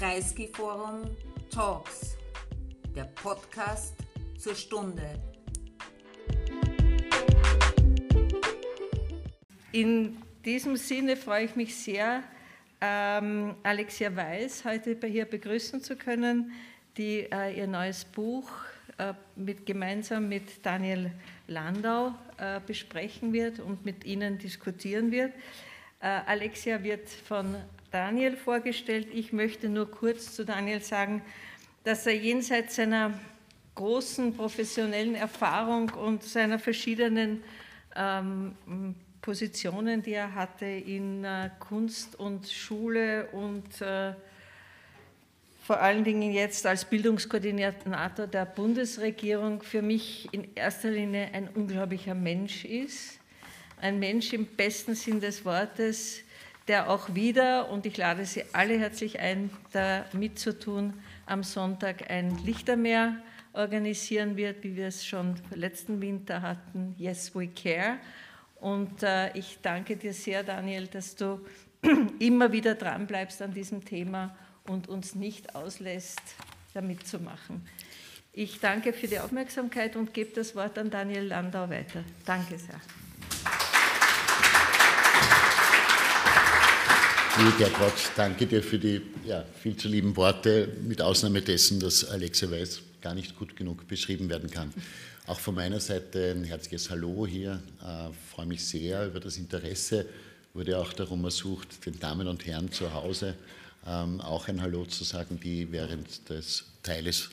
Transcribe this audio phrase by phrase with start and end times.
[0.00, 1.14] Kreisky Forum
[1.50, 2.16] Talks,
[2.96, 3.94] der Podcast
[4.38, 5.20] zur Stunde.
[9.72, 12.22] In diesem Sinne freue ich mich sehr,
[12.80, 16.50] ähm, Alexia Weiß heute hier begrüßen zu können,
[16.96, 18.50] die äh, ihr neues Buch
[18.96, 21.10] äh, mit, gemeinsam mit Daniel
[21.46, 25.34] Landau äh, besprechen wird und mit Ihnen diskutieren wird.
[26.00, 27.54] Äh, Alexia wird von
[27.90, 29.08] Daniel vorgestellt.
[29.12, 31.22] Ich möchte nur kurz zu Daniel sagen,
[31.84, 33.18] dass er jenseits seiner
[33.74, 37.42] großen professionellen Erfahrung und seiner verschiedenen
[37.96, 38.54] ähm,
[39.20, 44.12] Positionen, die er hatte in äh, Kunst und Schule und äh,
[45.62, 52.14] vor allen Dingen jetzt als Bildungskoordinator der Bundesregierung für mich in erster Linie ein unglaublicher
[52.14, 53.18] Mensch ist.
[53.80, 56.22] Ein Mensch im besten Sinn des Wortes,
[56.70, 60.94] der auch wieder, und ich lade Sie alle herzlich ein, da mitzutun,
[61.26, 63.16] am Sonntag ein Lichtermeer
[63.54, 67.98] organisieren wird, wie wir es schon letzten Winter hatten, Yes We Care.
[68.60, 71.40] Und äh, ich danke dir sehr, Daniel, dass du
[72.20, 74.36] immer wieder dran bleibst an diesem Thema
[74.68, 76.22] und uns nicht auslässt,
[76.72, 77.66] damit zu machen.
[78.32, 82.04] Ich danke für die Aufmerksamkeit und gebe das Wort an Daniel Landau weiter.
[82.24, 82.80] Danke sehr.
[87.38, 92.04] Liebe Gertrud, danke dir für die ja, viel zu lieben Worte, mit Ausnahme dessen, dass
[92.04, 94.72] Alexia Weiß gar nicht gut genug beschrieben werden kann.
[95.26, 97.62] Auch von meiner Seite ein herzliches Hallo hier.
[97.78, 100.06] Ich äh, freue mich sehr über das Interesse.
[100.54, 103.36] Wurde auch darum ersucht, den Damen und Herren zu Hause
[103.86, 107.30] ähm, auch ein Hallo zu sagen, die während des Teiles,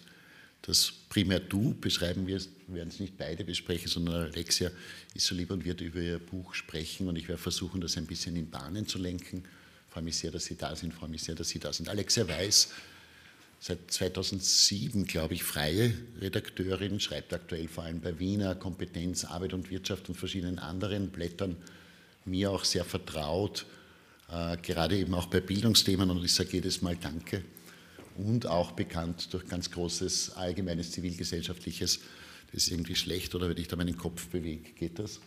[0.61, 4.69] das primär du beschreiben wirst, wir werden es nicht beide besprechen, sondern Alexia
[5.13, 8.05] ist so lieb und wird über ihr Buch sprechen und ich werde versuchen, das ein
[8.05, 9.43] bisschen in Bahnen zu lenken
[9.97, 11.89] freue mich sehr, dass Sie da sind, freue mich sehr, dass Sie da sind.
[11.89, 12.69] Alexia Weiß,
[13.59, 19.71] seit 2007, glaube ich, freie Redakteurin, schreibt aktuell vor allem bei Wiener Kompetenz, Arbeit und
[19.71, 21.57] Wirtschaft und verschiedenen anderen Blättern,
[22.25, 23.65] mir auch sehr vertraut,
[24.31, 27.43] äh, gerade eben auch bei Bildungsthemen und ich sage jedes Mal Danke
[28.17, 32.01] und auch bekannt durch ganz großes allgemeines zivilgesellschaftliches,
[32.51, 35.19] das ist irgendwie schlecht oder wenn ich da meinen Kopf bewege, geht das?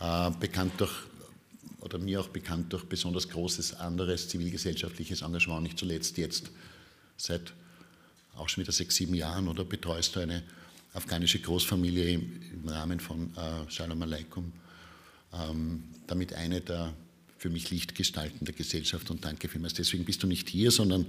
[0.00, 0.94] Äh, bekannt durch
[1.88, 6.50] oder mir auch bekannt durch besonders großes anderes zivilgesellschaftliches Engagement, nicht zuletzt jetzt
[7.16, 7.52] seit
[8.36, 10.42] auch schon wieder sechs, sieben Jahren oder betreust du eine
[10.92, 14.52] afghanische Großfamilie im, im Rahmen von äh, Shalom Aleikum,
[15.32, 16.92] ähm, damit eine der
[17.38, 19.74] für mich Lichtgestalten der Gesellschaft und danke vielmals.
[19.74, 21.06] Deswegen bist du nicht hier, sondern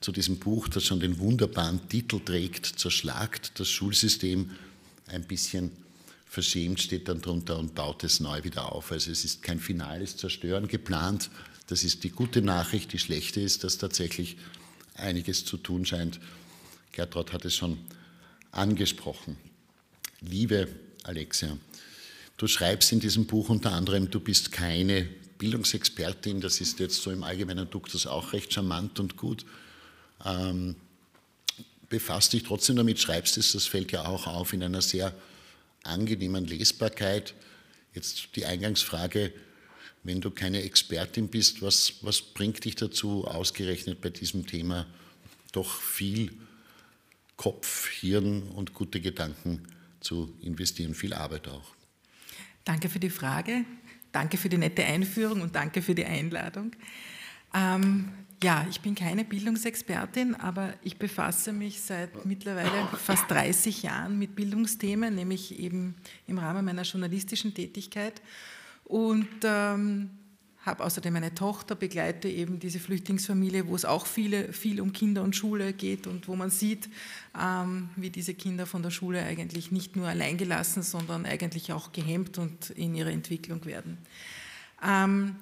[0.00, 4.50] zu diesem Buch, das schon den wunderbaren Titel trägt, zerschlagt das Schulsystem
[5.08, 5.72] ein bisschen
[6.30, 8.92] verschämt steht dann drunter und baut es neu wieder auf.
[8.92, 11.28] Also es ist kein finales Zerstören geplant.
[11.66, 12.92] Das ist die gute Nachricht.
[12.92, 14.36] Die schlechte ist, dass tatsächlich
[14.94, 16.20] einiges zu tun scheint.
[16.92, 17.78] Gertrud hat es schon
[18.52, 19.38] angesprochen.
[20.20, 20.68] Liebe
[21.02, 21.58] Alexia,
[22.36, 25.08] du schreibst in diesem Buch unter anderem, du bist keine
[25.38, 26.40] Bildungsexpertin.
[26.40, 29.44] Das ist jetzt so im allgemeinen Duktus auch recht charmant und gut.
[30.24, 30.76] Ähm,
[31.88, 35.12] befasst dich trotzdem damit, schreibst es, das fällt ja auch auf in einer sehr
[35.82, 37.34] angenehmen Lesbarkeit.
[37.94, 39.32] Jetzt die Eingangsfrage,
[40.02, 44.86] wenn du keine Expertin bist, was, was bringt dich dazu, ausgerechnet bei diesem Thema
[45.52, 46.32] doch viel
[47.36, 49.66] Kopf, Hirn und gute Gedanken
[50.00, 51.74] zu investieren, viel Arbeit auch?
[52.64, 53.64] Danke für die Frage,
[54.12, 56.72] danke für die nette Einführung und danke für die Einladung.
[57.54, 64.18] Ähm, ja, ich bin keine Bildungsexpertin, aber ich befasse mich seit mittlerweile fast 30 Jahren
[64.18, 65.94] mit Bildungsthemen, nämlich eben
[66.26, 68.22] im Rahmen meiner journalistischen Tätigkeit
[68.84, 70.10] und ähm,
[70.64, 75.22] habe außerdem eine Tochter, begleite eben diese Flüchtlingsfamilie, wo es auch viele, viel um Kinder
[75.22, 76.88] und Schule geht und wo man sieht,
[77.38, 82.38] ähm, wie diese Kinder von der Schule eigentlich nicht nur alleingelassen, sondern eigentlich auch gehemmt
[82.38, 83.98] und in ihrer Entwicklung werden.
[84.82, 85.36] Ähm,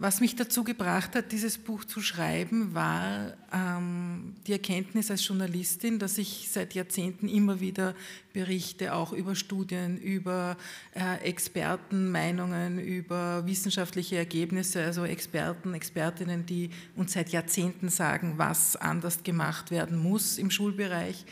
[0.00, 5.98] was mich dazu gebracht hat, dieses Buch zu schreiben, war ähm, die Erkenntnis als Journalistin,
[5.98, 7.96] dass ich seit Jahrzehnten immer wieder
[8.32, 10.56] berichte, auch über Studien, über
[10.94, 19.24] äh, Expertenmeinungen, über wissenschaftliche Ergebnisse, also Experten, Expertinnen, die uns seit Jahrzehnten sagen, was anders
[19.24, 21.24] gemacht werden muss im Schulbereich.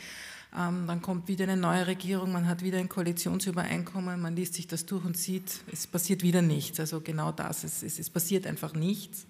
[0.57, 4.65] Ähm, dann kommt wieder eine neue Regierung, man hat wieder ein Koalitionsübereinkommen, man liest sich
[4.65, 6.79] das durch und sieht, es passiert wieder nichts.
[6.79, 9.27] Also genau das, es, es, es passiert einfach nichts.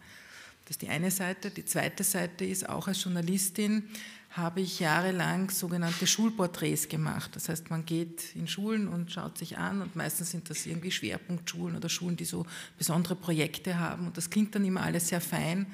[0.63, 1.49] Das ist die eine Seite.
[1.49, 3.83] Die zweite Seite ist, auch als Journalistin
[4.31, 7.31] habe ich jahrelang sogenannte Schulporträts gemacht.
[7.35, 10.91] Das heißt, man geht in Schulen und schaut sich an und meistens sind das irgendwie
[10.91, 12.45] Schwerpunktschulen oder Schulen, die so
[12.77, 15.67] besondere Projekte haben und das klingt dann immer alles sehr fein.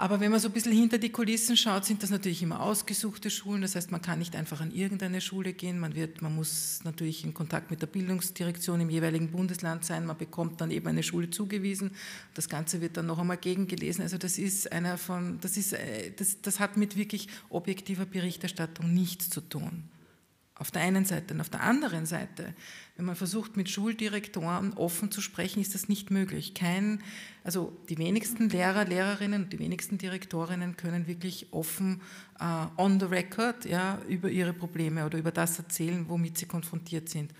[0.00, 3.28] Aber wenn man so ein bisschen hinter die Kulissen schaut, sind das natürlich immer ausgesuchte
[3.28, 3.60] Schulen.
[3.60, 5.78] Das heißt, man kann nicht einfach an irgendeine Schule gehen.
[5.78, 10.06] Man, wird, man muss natürlich in Kontakt mit der Bildungsdirektion im jeweiligen Bundesland sein.
[10.06, 11.90] Man bekommt dann eben eine Schule zugewiesen.
[12.32, 14.00] Das Ganze wird dann noch einmal gegengelesen.
[14.00, 18.94] Also das ist einer von, das ist, äh, das, das hat mit wirklich objektiver Berichterstattung
[18.94, 19.84] nichts zu tun.
[20.60, 21.32] Auf der einen Seite.
[21.32, 22.54] Und auf der anderen Seite,
[22.96, 26.52] wenn man versucht, mit Schuldirektoren offen zu sprechen, ist das nicht möglich.
[26.52, 27.02] Kein,
[27.44, 32.02] also die wenigsten Lehrer, Lehrerinnen und die wenigsten Direktorinnen können wirklich offen
[32.38, 37.08] uh, on the record ja, über ihre Probleme oder über das erzählen, womit sie konfrontiert
[37.08, 37.32] sind.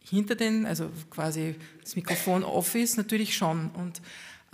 [0.00, 3.68] Hinter den, also quasi das Mikrofon off ist, natürlich schon.
[3.72, 4.00] Und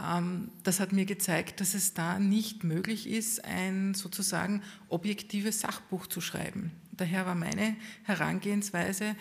[0.04, 6.08] ähm, das hat mir gezeigt, dass es da nicht möglich ist, ein sozusagen objektives Sachbuch
[6.08, 9.16] zu schreiben daher war meine Herangehensweise,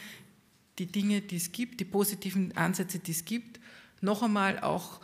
[0.78, 3.60] die Dinge, die es gibt, die positiven Ansätze, die es gibt,
[4.02, 5.02] noch einmal auch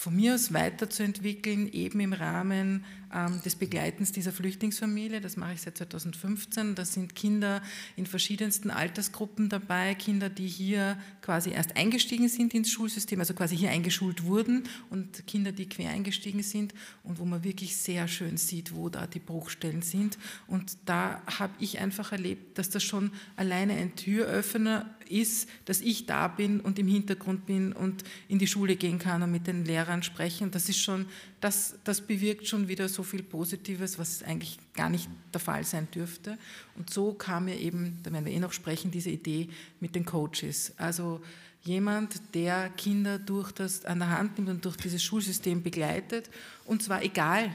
[0.00, 5.20] von mir aus weiterzuentwickeln, eben im Rahmen ähm, des Begleitens dieser Flüchtlingsfamilie.
[5.20, 6.74] Das mache ich seit 2015.
[6.74, 7.60] Da sind Kinder
[7.96, 13.58] in verschiedensten Altersgruppen dabei, Kinder, die hier quasi erst eingestiegen sind ins Schulsystem, also quasi
[13.58, 16.72] hier eingeschult wurden und Kinder, die quer eingestiegen sind
[17.02, 20.16] und wo man wirklich sehr schön sieht, wo da die Bruchstellen sind.
[20.46, 26.06] Und da habe ich einfach erlebt, dass das schon alleine ein Türöffner ist, dass ich
[26.06, 29.64] da bin und im Hintergrund bin und in die Schule gehen kann und mit den
[29.64, 30.50] Lehrern sprechen.
[30.50, 31.06] Das ist schon,
[31.40, 35.88] das, das bewirkt schon wieder so viel Positives, was eigentlich gar nicht der Fall sein
[35.94, 36.38] dürfte.
[36.76, 39.48] Und so kam mir eben, da werden wir eh noch sprechen, diese Idee
[39.80, 40.72] mit den Coaches.
[40.76, 41.20] Also
[41.62, 46.30] jemand, der Kinder durch das an der Hand nimmt und durch dieses Schulsystem begleitet.
[46.64, 47.54] Und zwar egal,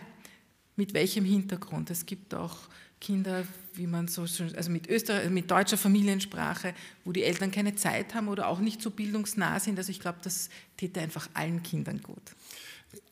[0.76, 1.90] mit welchem Hintergrund.
[1.90, 2.58] Es gibt auch
[3.06, 6.74] Kinder, wie man so also mit, Österreich, mit deutscher Familiensprache,
[7.04, 9.78] wo die Eltern keine Zeit haben oder auch nicht so bildungsnah sind.
[9.78, 12.22] Also ich glaube, das täte einfach allen Kindern gut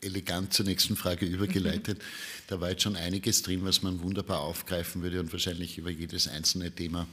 [0.00, 1.98] elegant zur nächsten Frage übergeleitet.
[1.98, 2.02] Mhm.
[2.46, 6.26] Da war jetzt schon einiges drin, was man wunderbar aufgreifen würde und wahrscheinlich über jedes
[6.26, 7.06] einzelne Thema,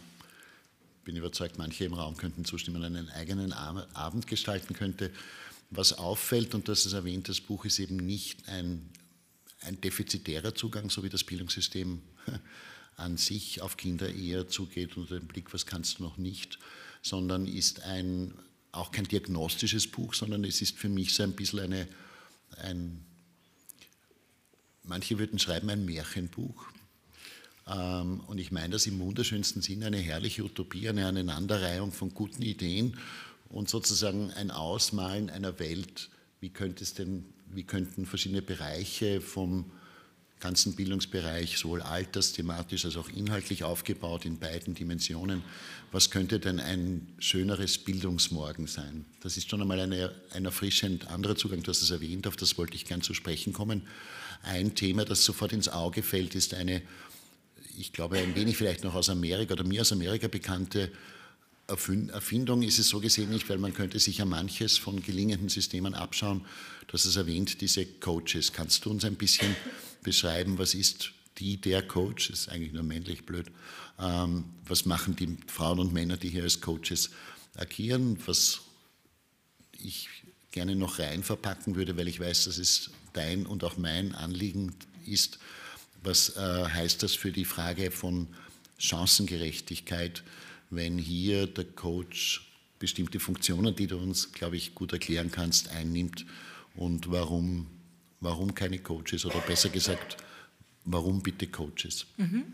[1.04, 5.12] bin überzeugt, manche im Raum könnten zustimmen, einen eigenen Abend gestalten könnte.
[5.70, 8.90] Was auffällt, und das ist erwähnt, das Buch ist eben nicht ein,
[9.62, 12.02] ein defizitärer Zugang, so wie das Bildungssystem
[12.98, 16.60] an sich auf Kinder eher zugeht unter dem Blick, was kannst du noch nicht,
[17.02, 18.34] sondern ist ein,
[18.72, 21.88] auch kein diagnostisches Buch, sondern es ist für mich so ein bisschen eine
[22.58, 23.04] ein,
[24.84, 26.68] manche würden schreiben, ein Märchenbuch.
[27.68, 32.42] Ähm, und ich meine das im wunderschönsten Sinn, eine herrliche Utopie, eine Aneinanderreihung von guten
[32.42, 32.98] Ideen
[33.50, 36.10] und sozusagen ein Ausmalen einer Welt,
[36.40, 37.26] wie, könnte es denn,
[37.56, 39.72] wie könnten verschiedene Bereiche vom
[40.42, 45.44] ganzen Bildungsbereich, sowohl altersthematisch als auch inhaltlich aufgebaut in beiden Dimensionen.
[45.92, 49.06] Was könnte denn ein schöneres Bildungsmorgen sein?
[49.22, 52.58] Das ist schon einmal eine, ein erfrischend anderer Zugang, du hast es erwähnt, auf das
[52.58, 53.84] wollte ich gern zu sprechen kommen.
[54.42, 56.82] Ein Thema, das sofort ins Auge fällt, ist eine,
[57.78, 60.92] ich glaube, ein wenig vielleicht noch aus Amerika oder mir aus Amerika bekannte
[61.72, 65.94] Erfindung ist es so gesehen nicht, weil man könnte sich ja manches von gelingenden Systemen
[65.94, 66.46] abschauen.
[66.88, 68.52] Du hast es erwähnt, diese Coaches.
[68.52, 69.56] Kannst du uns ein bisschen
[70.04, 73.48] beschreiben, was ist die, der Coach, das ist eigentlich nur männlich blöd,
[74.00, 77.12] ähm, was machen die Frauen und Männer, die hier als Coaches
[77.56, 78.62] agieren, was
[79.80, 80.10] ich
[80.52, 84.76] gerne noch rein verpacken würde, weil ich weiß, dass es dein und auch mein Anliegen
[85.06, 85.40] ist.
[86.04, 88.28] Was äh, heißt das für die Frage von
[88.78, 90.24] Chancengerechtigkeit,
[90.72, 96.26] wenn hier der Coach bestimmte Funktionen, die du uns, glaube ich, gut erklären kannst, einnimmt
[96.76, 97.68] und warum
[98.22, 100.18] warum keine Coaches oder besser gesagt,
[100.86, 102.06] warum bitte Coaches?
[102.16, 102.46] Mhm.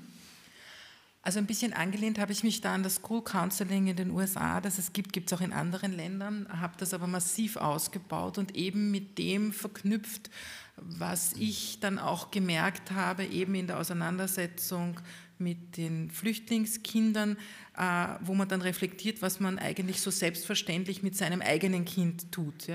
[1.21, 4.61] Also ein bisschen angelehnt habe ich mich da an das School Counseling in den USA,
[4.61, 8.55] das es gibt, gibt es auch in anderen Ländern, habe das aber massiv ausgebaut und
[8.55, 10.29] eben mit dem verknüpft,
[10.77, 15.01] was ich dann auch gemerkt habe, eben in der Auseinandersetzung
[15.39, 17.37] mit den Flüchtlingskindern,
[17.77, 22.67] äh, wo man dann reflektiert, was man eigentlich so selbstverständlich mit seinem eigenen Kind tut.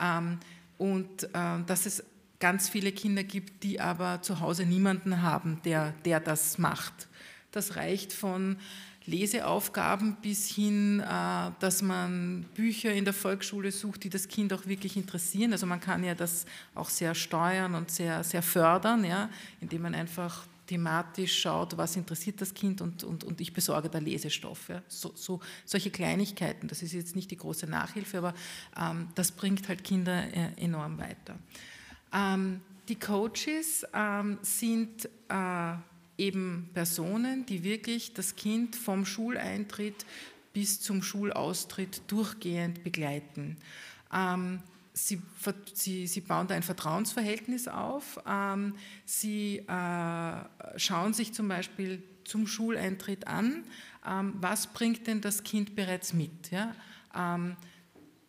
[0.00, 0.38] Ähm,
[0.78, 2.04] und äh, dass es
[2.38, 7.08] ganz viele Kinder gibt, die aber zu Hause niemanden haben, der, der das macht.
[7.50, 8.56] Das reicht von
[9.06, 14.66] Leseaufgaben bis hin, äh, dass man Bücher in der Volksschule sucht, die das Kind auch
[14.66, 15.52] wirklich interessieren.
[15.52, 16.44] Also man kann ja das
[16.74, 22.40] auch sehr steuern und sehr, sehr fördern, ja, indem man einfach thematisch schaut, was interessiert
[22.40, 24.68] das Kind und, und, und ich besorge da Lesestoff.
[24.68, 24.82] Ja.
[24.88, 28.34] So, so, solche Kleinigkeiten, das ist jetzt nicht die große Nachhilfe, aber
[28.76, 31.38] ähm, das bringt halt Kinder äh, enorm weiter.
[32.12, 35.74] Ähm, die Coaches ähm, sind äh,
[36.18, 40.06] eben Personen, die wirklich das Kind vom Schuleintritt
[40.52, 43.56] bis zum Schulaustritt durchgehend begleiten.
[44.12, 44.60] Ähm,
[44.98, 45.20] Sie,
[45.74, 48.18] sie, sie, bauen da ein Vertrauensverhältnis auf.
[48.26, 53.64] Ähm, sie äh, schauen sich zum Beispiel zum Schuleintritt an,
[54.06, 56.50] ähm, was bringt denn das Kind bereits mit.
[56.50, 56.74] Ja?
[57.14, 57.56] Ähm,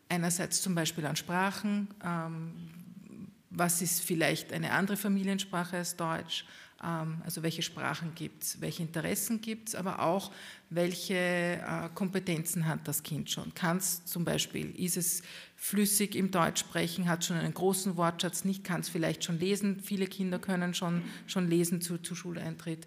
[0.10, 2.51] einerseits zum Beispiel an Sprachen, ähm,
[3.50, 6.46] was ist vielleicht eine andere Familiensprache als Deutsch,
[6.79, 10.31] also welche Sprachen gibt es, welche Interessen gibt es, aber auch
[10.69, 13.53] welche äh, Kompetenzen hat das Kind schon.
[13.55, 15.24] Kann es zum Beispiel, ist es
[15.55, 19.79] flüssig im Deutsch sprechen, hat schon einen großen Wortschatz, nicht kann es vielleicht schon lesen,
[19.81, 22.86] viele Kinder können schon, schon lesen zu, zu Schuleintritt.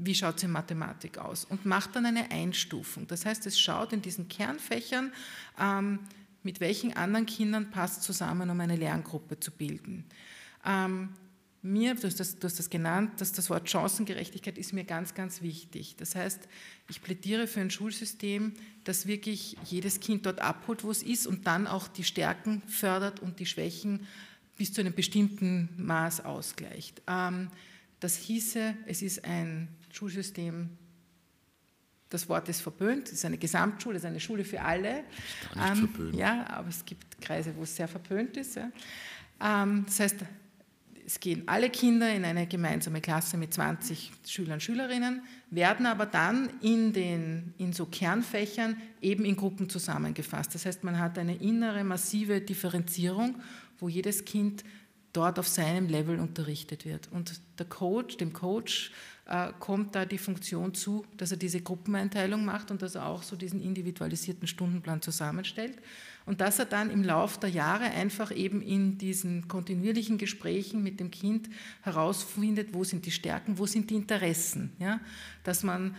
[0.00, 1.44] Wie schaut es in Mathematik aus?
[1.44, 3.06] Und macht dann eine Einstufung.
[3.08, 5.12] Das heißt, es schaut in diesen Kernfächern,
[5.60, 5.98] ähm,
[6.42, 10.04] mit welchen anderen Kindern passt zusammen, um eine Lerngruppe zu bilden.
[10.64, 11.10] Ähm,
[11.62, 15.14] mir, du hast, das, du hast das genannt, dass das Wort Chancengerechtigkeit ist mir ganz,
[15.14, 15.96] ganz wichtig.
[15.96, 16.48] Das heißt,
[16.88, 21.46] ich plädiere für ein Schulsystem, das wirklich jedes Kind dort abholt, wo es ist und
[21.46, 24.06] dann auch die Stärken fördert und die Schwächen
[24.56, 27.02] bis zu einem bestimmten Maß ausgleicht.
[27.06, 27.50] Ähm,
[28.00, 30.70] das hieße, es ist ein Schulsystem,
[32.10, 35.00] das Wort ist verböhnt, es ist eine Gesamtschule, es ist eine Schule für alle.
[35.00, 36.16] Ist gar nicht ähm, verböhnt.
[36.16, 38.56] Ja, aber es gibt Kreise, wo es sehr verböhnt ist.
[38.56, 38.70] Ja.
[39.42, 40.16] Ähm, das heißt,
[41.08, 46.04] es gehen alle Kinder in eine gemeinsame Klasse mit 20 Schülern und Schülerinnen, werden aber
[46.04, 50.54] dann in, den, in so Kernfächern eben in Gruppen zusammengefasst.
[50.54, 53.36] Das heißt, man hat eine innere massive Differenzierung,
[53.78, 54.64] wo jedes Kind
[55.14, 57.08] dort auf seinem Level unterrichtet wird.
[57.10, 58.92] Und der Coach, dem Coach
[59.24, 63.22] äh, kommt da die Funktion zu, dass er diese Gruppeneinteilung macht und dass er auch
[63.22, 65.78] so diesen individualisierten Stundenplan zusammenstellt
[66.28, 71.00] und dass er dann im Laufe der Jahre einfach eben in diesen kontinuierlichen Gesprächen mit
[71.00, 71.48] dem Kind
[71.80, 74.70] herausfindet, wo sind die Stärken, wo sind die Interessen.
[74.78, 75.00] Ja?
[75.42, 75.96] Dass man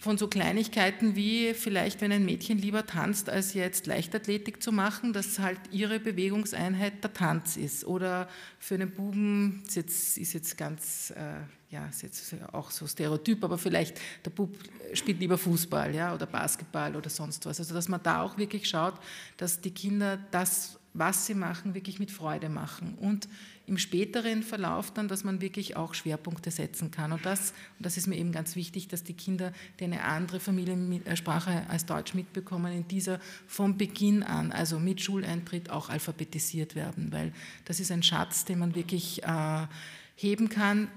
[0.00, 5.12] von so Kleinigkeiten wie vielleicht, wenn ein Mädchen lieber tanzt, als jetzt Leichtathletik zu machen,
[5.12, 7.84] dass halt ihre Bewegungseinheit der Tanz ist.
[7.84, 12.86] Oder für einen Buben ist jetzt, ist jetzt ganz, äh, ja, ist jetzt auch so
[12.86, 14.56] Stereotyp, aber vielleicht der Bub
[14.92, 17.60] spielt lieber Fußball ja, oder Basketball oder sonst was.
[17.60, 18.94] Also dass man da auch wirklich schaut,
[19.36, 22.98] dass die Kinder das, was sie machen, wirklich mit Freude machen.
[23.00, 23.28] Und
[23.68, 27.12] im späteren Verlauf dann, dass man wirklich auch Schwerpunkte setzen kann.
[27.12, 30.40] Und das, und das ist mir eben ganz wichtig, dass die Kinder, die eine andere
[30.40, 37.12] Familiensprache als Deutsch mitbekommen, in dieser von Beginn an, also mit Schuleintritt, auch alphabetisiert werden,
[37.12, 37.32] weil
[37.64, 39.68] das ist ein Schatz, den man wirklich äh,
[40.16, 40.88] heben kann,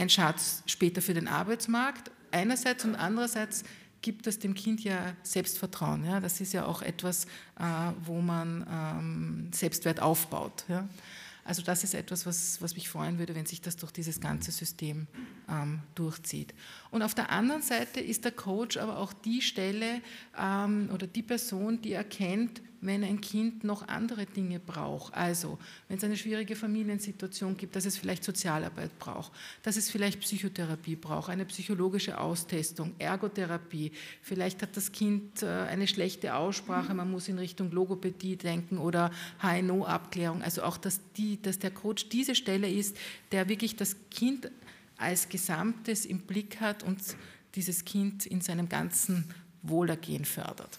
[0.00, 3.64] ein Schatz später für den Arbeitsmarkt einerseits und andererseits
[4.02, 6.04] gibt es dem Kind ja Selbstvertrauen.
[6.04, 6.20] Ja?
[6.20, 7.26] Das ist ja auch etwas,
[7.58, 10.64] äh, wo man ähm, Selbstwert aufbaut.
[10.68, 10.88] Ja?
[11.44, 14.52] Also das ist etwas, was, was mich freuen würde, wenn sich das durch dieses ganze
[14.52, 15.06] System
[15.48, 16.54] ähm, durchzieht.
[16.90, 20.00] Und auf der anderen Seite ist der Coach aber auch die Stelle
[20.38, 25.12] ähm, oder die Person, die erkennt, wenn ein Kind noch andere Dinge braucht.
[25.14, 25.58] Also,
[25.88, 29.32] wenn es eine schwierige Familiensituation gibt, dass es vielleicht Sozialarbeit braucht,
[29.62, 33.92] dass es vielleicht Psychotherapie braucht, eine psychologische Austestung, Ergotherapie.
[34.22, 39.10] Vielleicht hat das Kind äh, eine schlechte Aussprache, man muss in Richtung Logopädie denken oder
[39.42, 40.42] HNO-Abklärung.
[40.42, 42.96] Also auch, dass, die, dass der Coach diese Stelle ist,
[43.32, 44.50] der wirklich das Kind
[44.96, 46.98] als Gesamtes im Blick hat und
[47.54, 49.24] dieses Kind in seinem ganzen
[49.62, 50.78] Wohlergehen fördert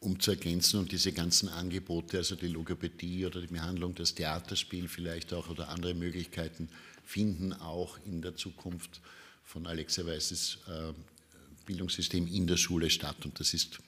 [0.00, 4.88] um zu ergänzen und diese ganzen Angebote, also die Logopädie oder die Behandlung, das Theaterspiel
[4.88, 6.68] vielleicht auch oder andere Möglichkeiten
[7.04, 9.00] finden auch in der Zukunft
[9.44, 10.92] von Alexa Weißes äh,
[11.64, 13.24] Bildungssystem in der Schule statt.
[13.24, 13.78] Und das ist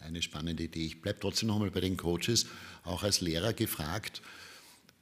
[0.00, 0.86] eine spannende Idee.
[0.86, 2.46] Ich bleibe trotzdem nochmal bei den Coaches,
[2.84, 4.22] auch als Lehrer gefragt.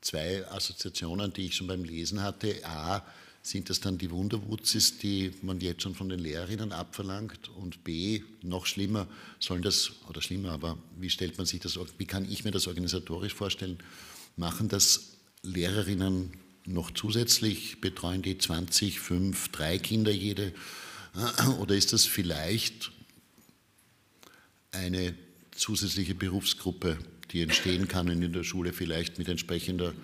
[0.01, 2.61] Zwei Assoziationen, die ich schon beim Lesen hatte.
[2.65, 3.05] A,
[3.47, 7.49] sind das dann die Wunderwutzis, die man jetzt schon von den Lehrerinnen abverlangt?
[7.51, 9.07] Und B, noch schlimmer,
[9.39, 12.67] sollen das, oder schlimmer, aber wie stellt man sich das, wie kann ich mir das
[12.67, 13.79] organisatorisch vorstellen?
[14.37, 15.13] Machen das
[15.43, 16.33] Lehrerinnen
[16.65, 20.53] noch zusätzlich, betreuen die 20, 5, 3 Kinder jede?
[21.61, 22.91] Oder ist das vielleicht
[24.73, 25.15] eine
[25.53, 26.99] zusätzliche Berufsgruppe,
[27.31, 29.95] die entstehen kann in der Schule, vielleicht mit entsprechender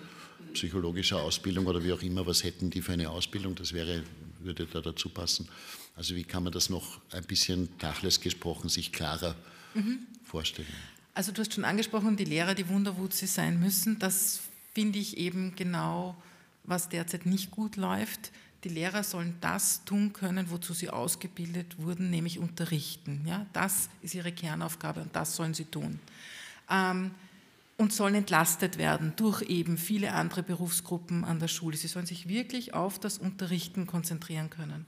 [0.53, 3.55] psychologischer Ausbildung oder wie auch immer, was hätten die für eine Ausbildung?
[3.55, 4.03] Das wäre,
[4.39, 5.47] würde da dazu passen.
[5.95, 9.35] Also wie kann man das noch ein bisschen Tachles gesprochen sich klarer
[9.73, 9.99] mhm.
[10.23, 10.67] vorstellen?
[11.13, 13.99] Also du hast schon angesprochen, die Lehrer, die Wunderwutzi sein müssen.
[13.99, 14.41] Das
[14.73, 16.15] finde ich eben genau,
[16.63, 18.31] was derzeit nicht gut läuft.
[18.63, 23.23] Die Lehrer sollen das tun können, wozu sie ausgebildet wurden, nämlich unterrichten.
[23.27, 25.99] Ja, das ist ihre Kernaufgabe und das sollen sie tun.
[26.69, 27.11] Ähm,
[27.77, 31.75] und sollen entlastet werden durch eben viele andere Berufsgruppen an der Schule.
[31.77, 34.85] Sie sollen sich wirklich auf das Unterrichten konzentrieren können.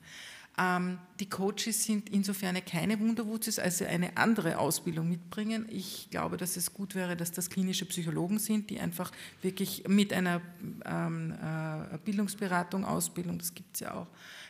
[0.57, 5.67] Ähm, die Coaches sind insofern keine Wunderwutzis, als sie eine andere Ausbildung mitbringen.
[5.69, 9.11] Ich glaube, dass es gut wäre, dass das klinische Psychologen sind, die einfach
[9.41, 10.41] wirklich mit einer
[10.85, 14.07] ähm, äh, Bildungsberatung, Ausbildung, das gibt es ja auch,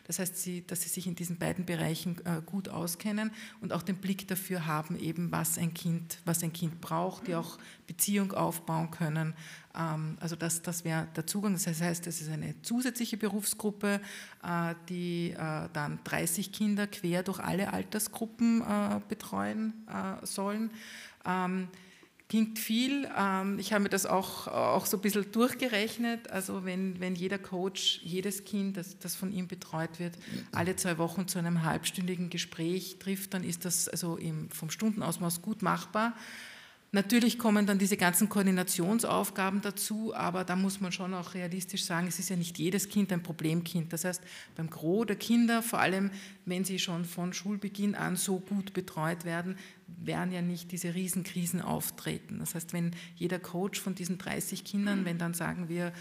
[0.08, 3.82] das heißt, sie, dass sie sich in diesen beiden Bereichen äh, gut auskennen und auch
[3.82, 7.58] den Blick dafür haben, eben was ein Kind, was ein Kind braucht, die auch
[7.88, 9.34] Beziehung aufbauen können.
[9.76, 11.54] Ähm, also das, das wäre der Zugang.
[11.54, 14.00] Das heißt, es ist eine zusätzliche Berufsgruppe,
[14.44, 18.64] äh, die äh, dann 30 Kinder quer durch alle Altersgruppen
[19.08, 19.74] betreuen
[20.24, 20.70] sollen.
[22.27, 23.08] Klingt viel.
[23.15, 26.32] Ähm, ich habe mir das auch, auch so ein bisschen durchgerechnet.
[26.32, 30.17] Also wenn, wenn jeder Coach, jedes Kind, das, das von ihm betreut wird,
[30.51, 35.44] alle zwei Wochen zu einem halbstündigen Gespräch trifft, dann ist das also im, vom Stundenausmaß
[35.44, 36.13] gut machbar.
[36.96, 42.08] Natürlich kommen dann diese ganzen Koordinationsaufgaben dazu, aber da muss man schon auch realistisch sagen,
[42.08, 43.92] es ist ja nicht jedes Kind ein Problemkind.
[43.92, 44.24] Das heißt,
[44.56, 46.10] beim Gros der Kinder, vor allem
[46.46, 51.62] wenn sie schon von Schulbeginn an so gut betreut werden, werden ja nicht diese Riesenkrisen
[51.62, 52.40] auftreten.
[52.40, 55.92] Das heißt, wenn jeder Coach von diesen 30 Kindern, wenn dann sagen wir,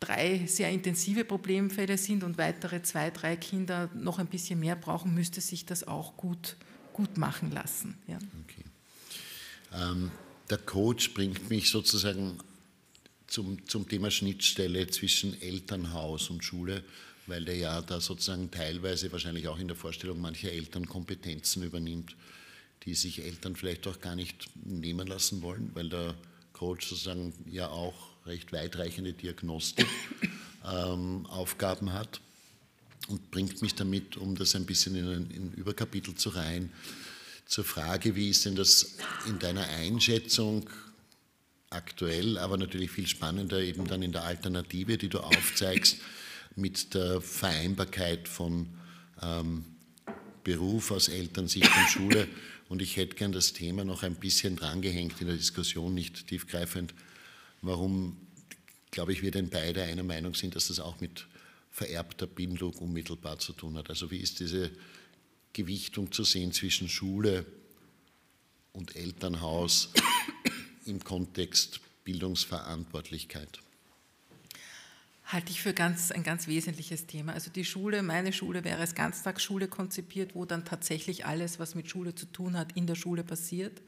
[0.00, 5.14] drei sehr intensive Problemfälle sind und weitere zwei, drei Kinder noch ein bisschen mehr brauchen,
[5.14, 6.56] müsste sich das auch gut,
[6.92, 7.96] gut machen lassen.
[8.08, 8.18] Ja.
[8.42, 8.64] Okay.
[9.72, 10.10] Ähm,
[10.50, 12.38] der Coach bringt mich sozusagen
[13.26, 16.84] zum, zum Thema Schnittstelle zwischen Elternhaus und Schule,
[17.26, 22.16] weil der ja da sozusagen teilweise wahrscheinlich auch in der Vorstellung mancher Eltern Kompetenzen übernimmt,
[22.84, 26.14] die sich Eltern vielleicht auch gar nicht nehmen lassen wollen, weil der
[26.52, 27.94] Coach sozusagen ja auch
[28.26, 30.58] recht weitreichende Diagnostikaufgaben
[31.88, 32.20] ähm, hat
[33.08, 36.70] und bringt mich damit, um das ein bisschen in ein, in ein Überkapitel zu reihen,
[37.46, 38.96] zur Frage, wie ist denn das
[39.26, 40.68] in deiner Einschätzung
[41.70, 45.98] aktuell, aber natürlich viel spannender eben dann in der Alternative, die du aufzeigst,
[46.56, 48.68] mit der Vereinbarkeit von
[49.22, 49.64] ähm,
[50.44, 52.28] Beruf aus Elternsicht und Schule.
[52.68, 56.94] Und ich hätte gern das Thema noch ein bisschen drangehängt in der Diskussion, nicht tiefgreifend,
[57.60, 58.16] warum,
[58.90, 61.26] glaube ich, wir denn beide einer Meinung sind, dass das auch mit
[61.70, 63.88] vererbter Bindung unmittelbar zu tun hat.
[63.88, 64.70] Also wie ist diese
[65.52, 67.46] Gewichtung zu sehen zwischen Schule
[68.72, 69.90] und Elternhaus
[70.86, 73.60] im Kontext Bildungsverantwortlichkeit?
[75.24, 77.32] Halte ich für ganz, ein ganz wesentliches Thema.
[77.32, 81.88] Also die Schule, meine Schule wäre als Ganztagsschule konzipiert, wo dann tatsächlich alles, was mit
[81.88, 83.80] Schule zu tun hat, in der Schule passiert.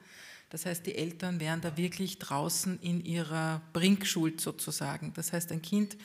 [0.51, 5.13] Das heißt, die Eltern wären da wirklich draußen in ihrer Bringschuld sozusagen.
[5.15, 5.97] Das heißt, ein Kind,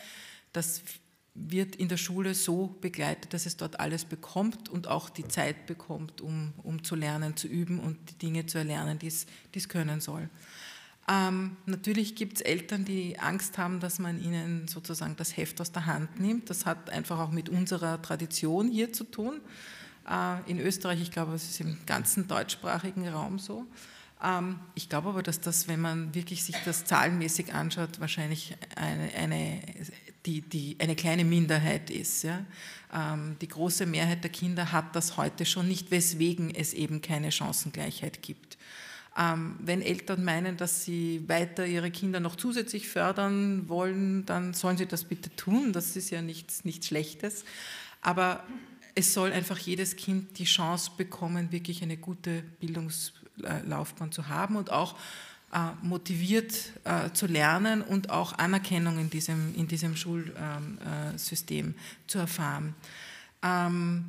[0.51, 0.81] das
[1.35, 5.65] wird in der Schule so begleitet, dass es dort alles bekommt und auch die Zeit
[5.65, 10.01] bekommt, um, um zu lernen, zu üben und die Dinge zu erlernen, die es können
[10.01, 10.29] soll.
[11.09, 15.71] Ähm, natürlich gibt es Eltern, die Angst haben, dass man ihnen sozusagen das Heft aus
[15.71, 16.51] der Hand nimmt.
[16.51, 19.41] Das hat einfach auch mit unserer Tradition hier zu tun.
[20.07, 23.65] Äh, in Österreich, ich glaube, es ist im ganzen deutschsprachigen Raum so.
[24.23, 29.11] Ähm, ich glaube aber, dass das, wenn man wirklich sich das zahlenmäßig anschaut, wahrscheinlich eine,
[29.15, 29.61] eine
[30.25, 32.23] die, die eine kleine Minderheit ist.
[32.23, 32.45] Ja.
[32.93, 37.31] Ähm, die große Mehrheit der Kinder hat das heute schon nicht, weswegen es eben keine
[37.31, 38.57] Chancengleichheit gibt.
[39.17, 44.77] Ähm, wenn Eltern meinen, dass sie weiter ihre Kinder noch zusätzlich fördern wollen, dann sollen
[44.77, 45.73] sie das bitte tun.
[45.73, 47.43] Das ist ja nichts, nichts Schlechtes.
[48.01, 48.43] Aber
[48.95, 54.71] es soll einfach jedes Kind die Chance bekommen, wirklich eine gute Bildungslaufbahn zu haben und
[54.71, 54.95] auch
[55.81, 62.19] motiviert äh, zu lernen und auch Anerkennung in diesem, in diesem Schulsystem ähm, äh, zu
[62.19, 62.75] erfahren.
[63.41, 64.05] Ähm,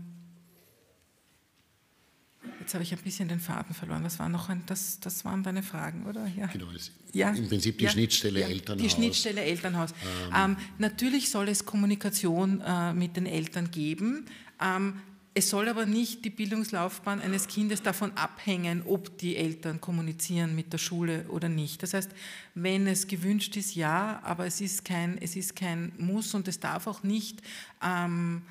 [2.60, 4.02] jetzt habe ich ein bisschen den Faden verloren.
[4.02, 6.26] Das, war noch ein, das, das waren deine Fragen, oder?
[6.26, 6.46] Ja.
[6.48, 6.66] Genau,
[7.12, 7.30] ja.
[7.30, 8.82] im Prinzip die ja, Schnittstelle ja, Elternhaus.
[8.82, 9.90] Die Schnittstelle Elternhaus.
[10.34, 10.34] Ähm.
[10.36, 14.26] Ähm, natürlich soll es Kommunikation äh, mit den Eltern geben.
[14.60, 15.00] Ähm,
[15.40, 20.74] es soll aber nicht die Bildungslaufbahn eines Kindes davon abhängen, ob die Eltern kommunizieren mit
[20.74, 21.82] der Schule oder nicht.
[21.82, 22.10] Das heißt,
[22.54, 26.60] wenn es gewünscht ist, ja, aber es ist kein, es ist kein Muss und es
[26.60, 27.40] darf auch nicht
[27.82, 28.42] ähm,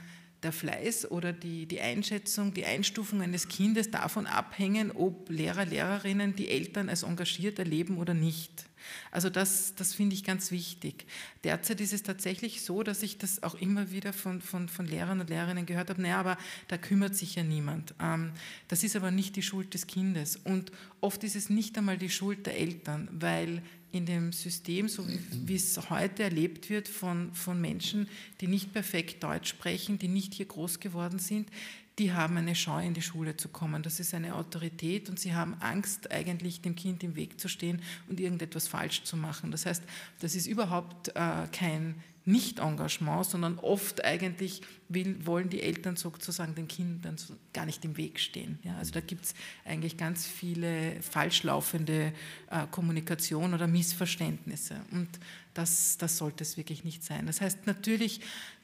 [0.41, 6.35] der Fleiß oder die, die Einschätzung, die Einstufung eines Kindes davon abhängen, ob Lehrer, Lehrerinnen
[6.35, 8.65] die Eltern als engagiert erleben oder nicht.
[9.11, 11.05] Also das, das finde ich ganz wichtig.
[11.43, 15.19] Derzeit ist es tatsächlich so, dass ich das auch immer wieder von, von, von Lehrern
[15.19, 16.37] und Lehrerinnen gehört habe, naja, aber
[16.67, 17.93] da kümmert sich ja niemand.
[18.01, 18.31] Ähm,
[18.67, 20.37] das ist aber nicht die Schuld des Kindes.
[20.37, 23.61] Und oft ist es nicht einmal die Schuld der Eltern, weil
[23.91, 28.07] in dem System, so wie es heute erlebt wird von, von Menschen,
[28.39, 31.49] die nicht perfekt Deutsch sprechen, die nicht hier groß geworden sind,
[31.99, 33.83] die haben eine Scheu, in die Schule zu kommen.
[33.83, 37.81] Das ist eine Autorität und sie haben Angst, eigentlich dem Kind im Weg zu stehen
[38.07, 39.51] und irgendetwas falsch zu machen.
[39.51, 39.83] Das heißt,
[40.19, 41.95] das ist überhaupt äh, kein,
[42.29, 47.15] Nicht-Engagement, sondern oft eigentlich will, wollen die Eltern sozusagen den Kindern
[47.53, 48.59] gar nicht im Weg stehen.
[48.63, 49.33] Ja, also da gibt es
[49.65, 52.13] eigentlich ganz viele falsch laufende
[52.51, 55.07] äh, Kommunikation oder Missverständnisse und
[55.55, 57.25] das, das sollte es wirklich nicht sein.
[57.25, 58.21] Das heißt natürlich,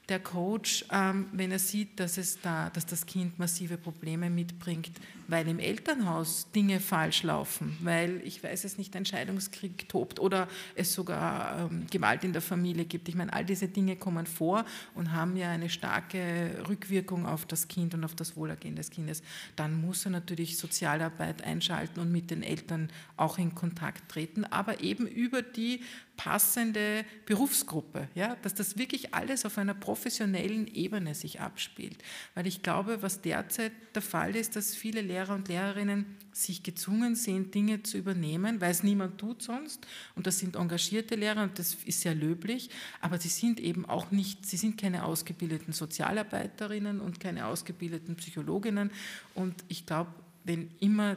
[0.08, 4.92] der Coach, ähm, wenn er sieht, dass, es da, dass das Kind massive Probleme mitbringt,
[5.26, 10.46] weil im Elternhaus Dinge falsch laufen, weil, ich weiß es nicht, ein Scheidungskrieg tobt oder
[10.76, 13.08] es sogar ähm, Gewalt in der Familie gibt.
[13.08, 14.64] Ich meine, all diese Dinge kommen vor
[14.94, 19.22] und haben ja eine starke Rückwirkung auf das Kind und auf das Wohlergehen des Kindes.
[19.56, 24.80] Dann muss er natürlich Sozialarbeit einschalten und mit den Eltern auch in Kontakt treten, aber
[24.80, 25.80] eben über die
[26.16, 32.02] passende Berufsgruppe, ja, dass das wirklich alles auf einer professionellen Ebene sich abspielt.
[32.34, 37.14] Weil ich glaube, was derzeit der Fall ist, dass viele Lehrer und Lehrerinnen sich gezwungen
[37.14, 39.86] sehen, Dinge zu übernehmen, weil es niemand tut sonst.
[40.14, 44.10] Und das sind engagierte Lehrer und das ist sehr löblich, aber sie sind eben auch
[44.10, 48.90] nicht, sie sind keine ausgebildeten Sozialarbeiterinnen und keine ausgebildeten Psychologinnen.
[49.34, 50.12] Und ich glaube,
[50.44, 51.16] wenn immer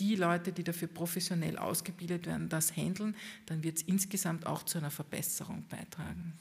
[0.00, 3.14] die Leute, die dafür professionell ausgebildet werden, das handeln,
[3.46, 6.32] dann wird es insgesamt auch zu einer Verbesserung beitragen.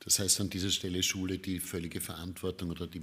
[0.00, 3.02] Das heißt an dieser Stelle Schule die völlige Verantwortung oder die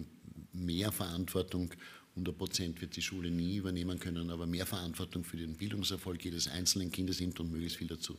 [0.53, 1.71] Mehrverantwortung,
[2.11, 6.47] 100 Prozent wird die Schule nie übernehmen können, aber mehr Verantwortung für den Bildungserfolg jedes
[6.47, 8.17] einzelnen Kindes nimmt und möglichst viel dazu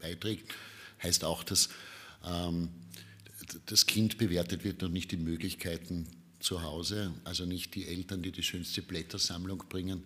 [0.00, 0.50] beiträgt,
[1.02, 1.68] heißt auch, dass
[2.24, 2.70] ähm,
[3.66, 6.06] das Kind bewertet wird und nicht die Möglichkeiten
[6.40, 10.04] zu Hause, also nicht die Eltern, die die schönste Blättersammlung bringen,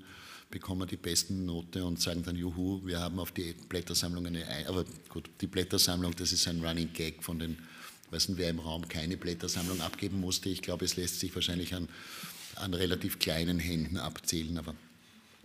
[0.50, 4.84] bekommen die besten Note und sagen dann, juhu, wir haben auf die Blättersammlung eine, aber
[5.08, 7.58] gut, die Blättersammlung, das ist ein Running Gag von den,
[8.10, 10.48] weiß nicht, wer im Raum keine Blättersammlung abgeben musste.
[10.48, 11.88] Ich glaube, es lässt sich wahrscheinlich an,
[12.56, 14.74] an relativ kleinen Händen abzählen, aber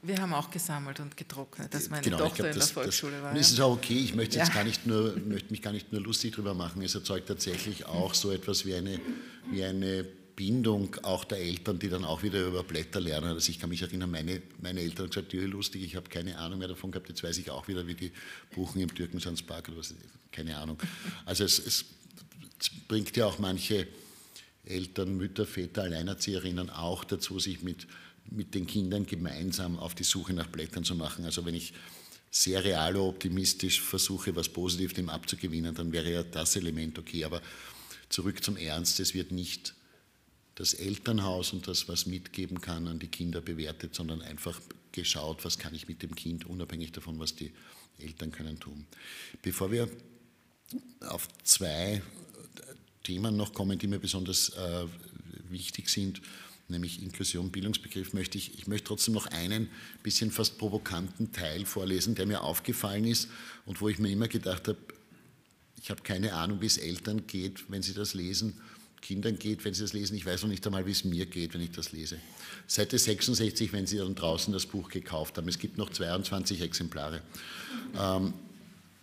[0.05, 3.13] wir haben auch gesammelt und getrocknet, dass meine genau, Tochter glaub, das, in der Volksschule
[3.13, 3.31] das, war.
[3.31, 5.93] Und es ist auch okay, ich möchte, jetzt gar nicht nur, möchte mich gar nicht
[5.93, 6.81] nur lustig drüber machen.
[6.81, 8.99] Es erzeugt tatsächlich auch so etwas wie eine,
[9.49, 10.05] wie eine
[10.35, 13.29] Bindung auch der Eltern, die dann auch wieder über Blätter lernen.
[13.29, 16.37] Also ich kann mich erinnern, meine, meine Eltern haben gesagt, ja, lustig, ich habe keine
[16.37, 18.11] Ahnung mehr davon gehabt, jetzt weiß ich auch wieder, wie die
[18.55, 19.93] buchen im Türkensandspark oder was,
[20.31, 20.77] keine Ahnung.
[21.25, 21.85] Also es, es,
[22.87, 23.87] bringt ja auch manche
[24.65, 27.87] Eltern, Mütter, Väter, Alleinerzieherinnen auch dazu, sich mit,
[28.31, 31.25] mit den Kindern gemeinsam auf die Suche nach Blättern zu machen.
[31.25, 31.73] Also wenn ich
[32.31, 37.25] sehr real optimistisch versuche, was positiv dem abzugewinnen, dann wäre ja das Element okay.
[37.25, 37.41] Aber
[38.09, 39.75] zurück zum Ernst, es wird nicht
[40.55, 44.59] das Elternhaus und das, was mitgeben kann, an die Kinder bewertet, sondern einfach
[44.91, 47.51] geschaut, was kann ich mit dem Kind, unabhängig davon, was die
[47.99, 48.85] Eltern können tun.
[49.41, 49.89] Bevor wir
[51.01, 52.01] auf zwei
[53.03, 54.85] Themen noch kommen, die mir besonders äh,
[55.49, 56.21] wichtig sind,
[56.69, 59.69] nämlich Inklusion, Bildungsbegriff, möchte ich, ich möchte trotzdem noch einen
[60.03, 63.27] bisschen fast provokanten Teil vorlesen, der mir aufgefallen ist
[63.65, 64.77] und wo ich mir immer gedacht habe,
[65.81, 68.61] ich habe keine Ahnung, wie es Eltern geht, wenn sie das lesen
[69.03, 70.15] Kindern geht, wenn sie das lesen.
[70.15, 72.17] Ich weiß noch nicht einmal, wie es mir geht, wenn ich das lese.
[72.67, 75.47] Seite 66, wenn Sie dann draußen das Buch gekauft haben.
[75.49, 77.21] Es gibt noch 22 Exemplare.
[77.99, 78.33] Ähm,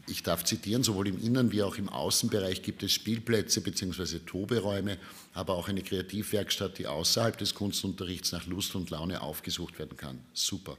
[0.06, 4.20] ich darf zitieren, sowohl im Innen- wie auch im Außenbereich gibt es Spielplätze bzw.
[4.20, 4.96] Toberäume,
[5.34, 10.18] aber auch eine Kreativwerkstatt, die außerhalb des Kunstunterrichts nach Lust und Laune aufgesucht werden kann.
[10.32, 10.78] Super.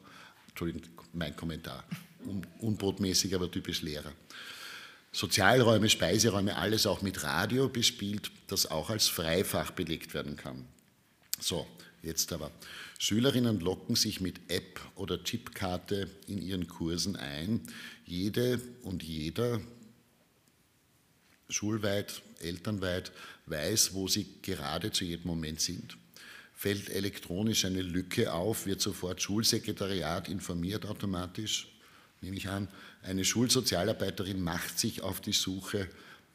[0.50, 1.84] Entschuldigung, mein Kommentar.
[2.60, 4.12] unbrotmäßig, aber typisch Lehrer.
[5.14, 10.66] Sozialräume, Speiseräume, alles auch mit Radio bespielt, das auch als Freifach belegt werden kann.
[11.40, 11.68] So,
[12.02, 12.52] jetzt aber.
[12.98, 17.62] Schülerinnen locken sich mit App oder Chipkarte in ihren Kursen ein.
[18.06, 19.60] Jede und jeder,
[21.50, 23.12] schulweit, elternweit,
[23.48, 25.98] weiß, wo sie gerade zu jedem Moment sind.
[26.54, 31.71] Fällt elektronisch eine Lücke auf, wird sofort Schulsekretariat informiert automatisch,
[32.22, 32.68] nehme ich an.
[33.04, 35.88] Eine Schulsozialarbeiterin macht sich auf die Suche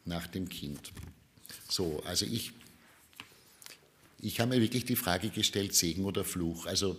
[0.05, 0.91] nach dem Kind.
[1.69, 2.51] So, also ich,
[4.19, 6.65] ich habe mir wirklich die Frage gestellt, Segen oder Fluch.
[6.65, 6.97] Also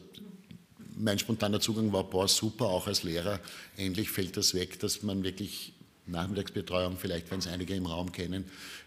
[0.96, 3.40] mein spontaner Zugang war, boah, super, auch als Lehrer,
[3.77, 5.74] endlich fällt das weg, dass man wirklich
[6.07, 8.44] Nachmittagsbetreuung, vielleicht wenn es einige im Raum kennen,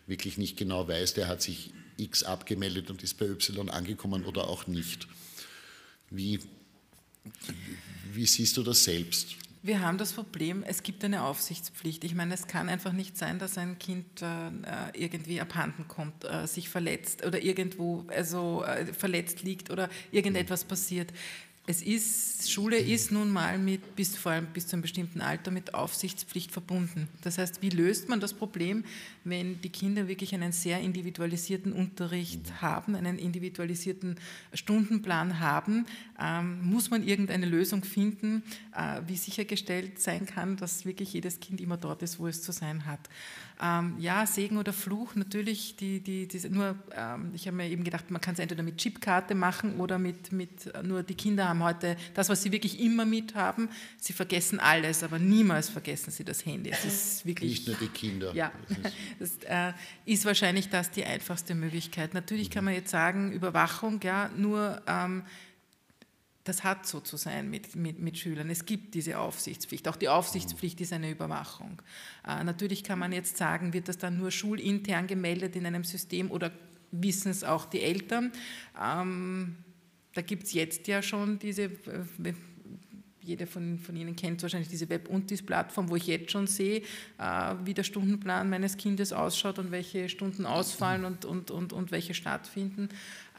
[0.07, 4.47] wirklich nicht genau weiß, der hat sich X abgemeldet und ist bei Y angekommen oder
[4.47, 5.07] auch nicht.
[6.09, 6.39] Wie,
[8.11, 9.35] wie siehst du das selbst?
[9.63, 12.03] Wir haben das Problem, es gibt eine Aufsichtspflicht.
[12.03, 14.25] Ich meine, es kann einfach nicht sein, dass ein Kind äh,
[14.93, 21.13] irgendwie abhanden kommt, äh, sich verletzt oder irgendwo also, äh, verletzt liegt oder irgendetwas passiert.
[21.67, 25.51] Es ist, Schule ist nun mal mit, bis, vor allem bis zu einem bestimmten Alter
[25.51, 27.07] mit Aufsichtspflicht verbunden.
[27.21, 28.83] Das heißt, wie löst man das Problem,
[29.23, 34.15] wenn die Kinder wirklich einen sehr individualisierten Unterricht haben, einen individualisierten
[34.53, 35.85] Stundenplan haben?
[36.19, 38.43] Ähm, muss man irgendeine Lösung finden,
[38.75, 42.51] äh, wie sichergestellt sein kann, dass wirklich jedes Kind immer dort ist, wo es zu
[42.51, 43.09] sein hat?
[43.63, 47.83] Ähm, ja, Segen oder Fluch, natürlich, die, die, die nur, ähm, ich habe mir eben
[47.83, 51.61] gedacht, man kann es entweder mit Chipkarte machen oder mit, mit, nur die Kinder haben
[51.61, 53.69] heute das, was sie wirklich immer mit haben.
[53.97, 56.71] Sie vergessen alles, aber niemals vergessen sie das Handy.
[56.71, 58.33] Es ist wirklich, Nicht nur die Kinder.
[58.33, 58.51] Ja,
[59.19, 59.73] das äh,
[60.05, 62.13] ist wahrscheinlich das die einfachste Möglichkeit.
[62.13, 65.23] Natürlich kann man jetzt sagen, Überwachung, ja, nur ähm,
[66.43, 68.49] das hat so zu sein mit, mit, mit Schülern.
[68.49, 69.87] Es gibt diese Aufsichtspflicht.
[69.87, 71.81] Auch die Aufsichtspflicht ist eine Überwachung.
[72.27, 76.31] Äh, natürlich kann man jetzt sagen, wird das dann nur schulintern gemeldet in einem System
[76.31, 76.51] oder
[76.91, 78.31] wissen es auch die Eltern?
[78.81, 79.57] Ähm,
[80.13, 82.33] da gibt es jetzt ja schon diese, äh,
[83.23, 86.47] jeder von, von Ihnen kennt wahrscheinlich diese Web- und diese Plattform, wo ich jetzt schon
[86.47, 86.81] sehe,
[87.19, 91.91] äh, wie der Stundenplan meines Kindes ausschaut und welche Stunden ausfallen und, und, und, und
[91.91, 92.89] welche stattfinden.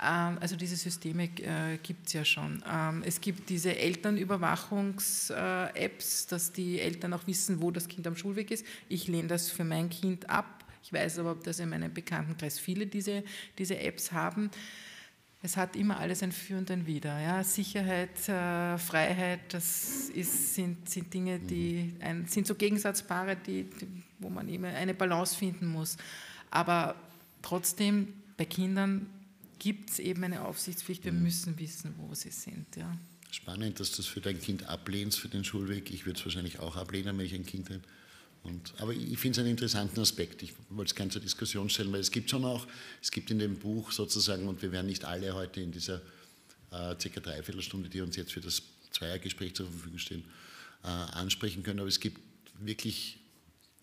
[0.01, 2.63] Ähm, also diese Systeme äh, gibt es ja schon.
[2.71, 8.51] Ähm, es gibt diese Elternüberwachungs-Apps, dass die Eltern auch wissen, wo das Kind am Schulweg
[8.51, 8.65] ist.
[8.89, 10.65] Ich lehne das für mein Kind ab.
[10.85, 13.25] Ich weiß aber, dass in meinem Bekanntenkreis viele diese,
[13.59, 14.51] diese Apps haben.
[15.45, 17.21] Es hat immer alles ein Für und ein Wider.
[17.21, 17.43] Ja?
[17.43, 23.89] Sicherheit, äh, Freiheit, das ist, sind, sind Dinge, die ein, sind so Gegensatzpaare, die, die,
[24.21, 25.97] wo man immer eine Balance finden muss.
[26.51, 26.95] Aber
[27.43, 29.09] trotzdem, bei Kindern
[29.59, 31.05] gibt es eben eine Aufsichtspflicht.
[31.05, 32.77] Wir müssen wissen, wo sie sind.
[32.77, 32.97] Ja.
[33.33, 35.91] Spannend, dass du das für dein Kind ablehnst, für den Schulweg.
[35.91, 37.81] Ich würde es wahrscheinlich auch ablehnen, wenn ich ein Kind hätte.
[38.43, 40.43] Und, aber ich finde es einen interessanten Aspekt.
[40.43, 42.67] Ich wollte es gerne zur Diskussion stellen, weil es gibt schon auch,
[43.01, 46.03] es gibt in dem Buch sozusagen, und wir werden nicht alle heute in dieser
[46.73, 50.25] äh, circa Dreiviertelstunde, die uns jetzt für das Zweiergespräch zur Verfügung stehen,
[50.83, 52.21] äh, ansprechen können, aber es gibt
[52.59, 53.19] wirklich,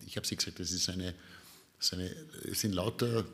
[0.06, 1.14] ich habe es gesagt, es ist eine,
[1.92, 3.24] eine, es sind lauter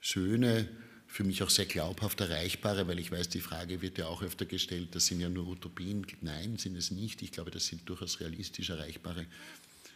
[0.00, 0.68] schöne,
[1.06, 4.44] für mich auch sehr glaubhaft erreichbare, weil ich weiß, die Frage wird ja auch öfter
[4.44, 6.06] gestellt, das sind ja nur Utopien.
[6.20, 7.20] Nein, sind es nicht.
[7.22, 9.26] Ich glaube, das sind durchaus realistisch erreichbare,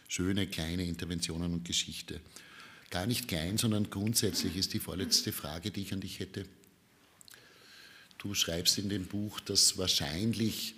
[0.07, 2.19] schöne kleine Interventionen und Geschichte.
[2.89, 6.45] Gar nicht klein, sondern grundsätzlich ist die vorletzte Frage, die ich an dich hätte.
[8.17, 10.75] Du schreibst in dem Buch, dass wahrscheinlich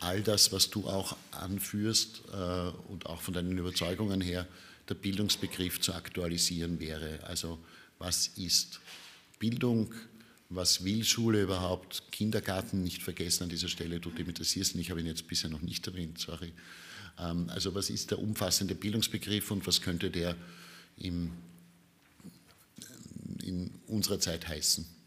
[0.00, 4.46] all das, was du auch anführst äh, und auch von deinen Überzeugungen her,
[4.88, 7.20] der Bildungsbegriff zu aktualisieren wäre.
[7.24, 7.58] Also
[7.98, 8.80] was ist
[9.38, 9.92] Bildung,
[10.50, 15.00] was will Schule überhaupt, Kindergarten nicht vergessen an dieser Stelle, du interessierst ihn, ich habe
[15.00, 16.52] ihn jetzt bisher noch nicht erwähnt, sorry.
[17.20, 20.36] Ähm, also was ist der umfassende Bildungsbegriff und was könnte der
[20.96, 21.32] im,
[23.42, 24.97] in unserer Zeit heißen?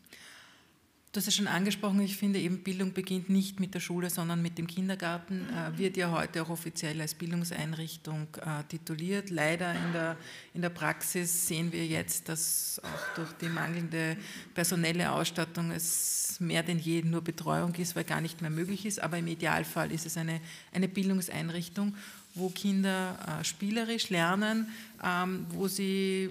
[1.13, 4.41] Du hast es schon angesprochen, ich finde eben Bildung beginnt nicht mit der Schule, sondern
[4.41, 9.30] mit dem Kindergarten, äh, wird ja heute auch offiziell als Bildungseinrichtung äh, tituliert.
[9.30, 10.15] Leider in der,
[10.54, 14.15] in der Praxis sehen wir jetzt, dass auch durch die mangelnde
[14.54, 19.02] personelle Ausstattung es mehr denn je nur Betreuung ist, weil gar nicht mehr möglich ist.
[19.02, 20.39] Aber im Idealfall ist es eine,
[20.71, 21.93] eine Bildungseinrichtung,
[22.36, 24.69] wo Kinder äh, spielerisch lernen,
[25.04, 26.30] ähm, wo sie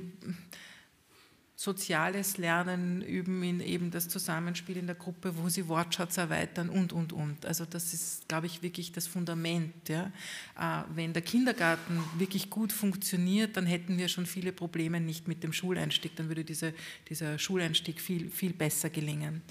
[1.61, 6.95] soziales Lernen üben, in eben das Zusammenspiel in der Gruppe, wo sie Wortschatz erweitern und,
[6.95, 7.45] und, und.
[7.45, 9.91] Also das ist, glaube ich, wirklich das Fundament.
[9.91, 10.11] Ja.
[10.59, 15.43] Äh, wenn der Kindergarten wirklich gut funktioniert, dann hätten wir schon viele Probleme nicht mit
[15.43, 16.73] dem Schuleinstieg, dann würde diese,
[17.11, 19.43] dieser Schuleinstieg viel, viel besser gelingen.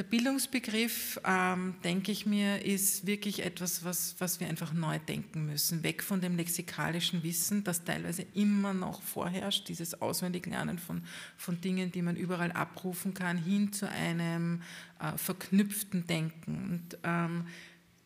[0.00, 5.44] Der Bildungsbegriff, ähm, denke ich mir, ist wirklich etwas, was, was wir einfach neu denken
[5.44, 5.82] müssen.
[5.82, 11.02] Weg von dem lexikalischen Wissen, das teilweise immer noch vorherrscht, dieses Auswendiglernen von,
[11.36, 14.62] von Dingen, die man überall abrufen kann, hin zu einem
[15.00, 16.70] äh, verknüpften Denken.
[16.70, 17.44] Und ähm,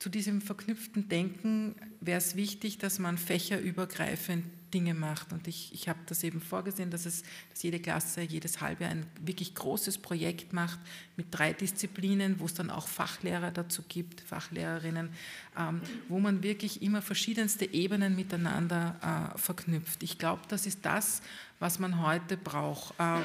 [0.00, 5.32] zu diesem verknüpften Denken wäre es wichtig, dass man fächerübergreifend Dinge macht.
[5.32, 9.06] Und ich, ich habe das eben vorgesehen, dass, es, dass jede Klasse jedes halbe ein
[9.20, 10.80] wirklich großes Projekt macht
[11.16, 15.10] mit drei Disziplinen, wo es dann auch Fachlehrer dazu gibt, Fachlehrerinnen,
[15.56, 20.02] ähm, wo man wirklich immer verschiedenste Ebenen miteinander äh, verknüpft.
[20.02, 21.22] Ich glaube, das ist das,
[21.60, 22.98] was man heute braucht.
[22.98, 23.20] Äh,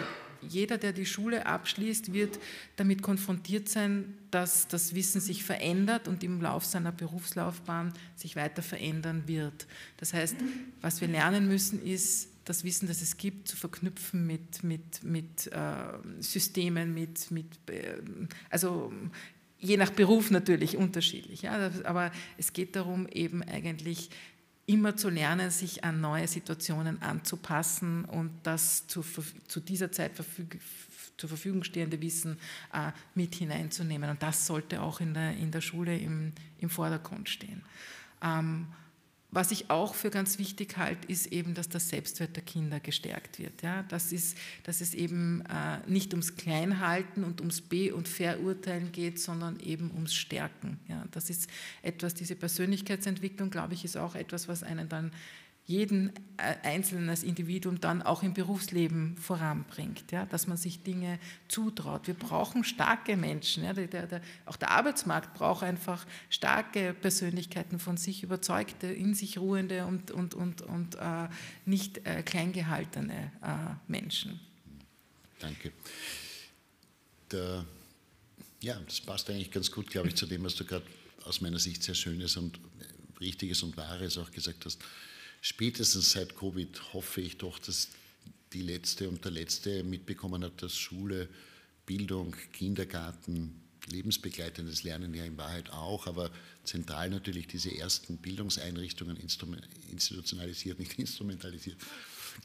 [0.48, 2.40] jeder, der die Schule abschließt, wird
[2.76, 8.62] damit konfrontiert sein, dass das Wissen sich verändert und im Lauf seiner Berufslaufbahn sich weiter
[8.62, 9.68] verändern wird.
[9.98, 10.36] Das heißt,
[10.82, 15.48] was wir lernen müssen, ist, das Wissen, das es gibt, zu verknüpfen mit, mit, mit
[15.48, 15.76] äh,
[16.20, 18.02] Systemen, mit, mit äh,
[18.50, 18.92] also
[19.60, 21.44] je nach Beruf natürlich unterschiedlich.
[21.44, 24.10] Ja, aber es geht darum, eben eigentlich
[24.70, 29.04] immer zu lernen, sich an neue Situationen anzupassen und das zu,
[29.48, 30.60] zu dieser Zeit verfüg,
[31.18, 32.38] zur Verfügung stehende Wissen
[32.72, 34.12] äh, mit hineinzunehmen.
[34.12, 37.64] Und das sollte auch in der, in der Schule im, im Vordergrund stehen.
[38.22, 38.68] Ähm,
[39.32, 43.38] was ich auch für ganz wichtig halte, ist eben, dass das Selbstwert der Kinder gestärkt
[43.38, 43.62] wird.
[43.62, 48.92] Ja, das ist, dass es eben äh, nicht ums Kleinhalten und ums Be- und Verurteilen
[48.92, 50.80] geht, sondern eben ums Stärken.
[50.88, 51.48] Ja, das ist
[51.84, 55.12] etwas, diese Persönlichkeitsentwicklung, glaube ich, ist auch etwas, was einen dann
[55.70, 61.20] jeden äh, Einzelnen als Individuum dann auch im Berufsleben voranbringt, ja, dass man sich Dinge
[61.48, 62.08] zutraut.
[62.08, 63.64] Wir brauchen starke Menschen.
[63.64, 69.38] Ja, der, der, auch der Arbeitsmarkt braucht einfach starke Persönlichkeiten von sich überzeugte, in sich
[69.38, 71.28] ruhende und, und, und, und äh,
[71.66, 74.40] nicht äh, kleingehaltene äh, Menschen.
[75.38, 75.72] Danke.
[77.30, 77.64] Der,
[78.62, 80.86] ja, das passt eigentlich ganz gut, glaube ich, zu dem, was du gerade
[81.26, 82.60] aus meiner Sicht sehr Schönes und
[83.22, 84.84] Richtiges und Wahres auch gesagt hast
[85.42, 87.90] spätestens seit Covid hoffe ich doch, dass
[88.54, 91.30] die Letzte und der Letzte mitbekommen hat, dass Schule,
[91.86, 96.32] Bildung, Kindergarten, lebensbegleitendes Lernen ja in Wahrheit auch, aber
[96.64, 101.78] zentral natürlich diese ersten Bildungseinrichtungen institutionalisiert, nicht instrumentalisiert,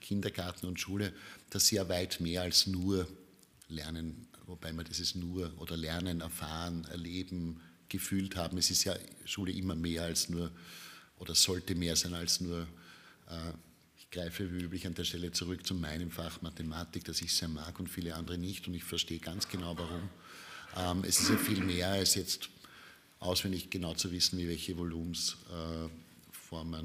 [0.01, 1.13] Kindergarten und Schule,
[1.51, 3.07] dass sie ja weit mehr als nur
[3.69, 8.59] Lernen, wobei man dieses nur oder Lernen, erfahren, erleben, gefühlt haben.
[8.59, 10.51] Es ist ja Schule immer mehr als nur
[11.19, 12.67] oder sollte mehr sein als nur
[13.97, 17.49] ich greife wie üblich an der Stelle zurück zu meinem Fach Mathematik, das ich sehr
[17.49, 20.09] mag und viele andere nicht und ich verstehe ganz genau warum.
[20.77, 22.49] Ähm, es ist ja viel mehr als jetzt
[23.21, 25.93] auswendig genau zu wissen, wie welche Volumensformeln,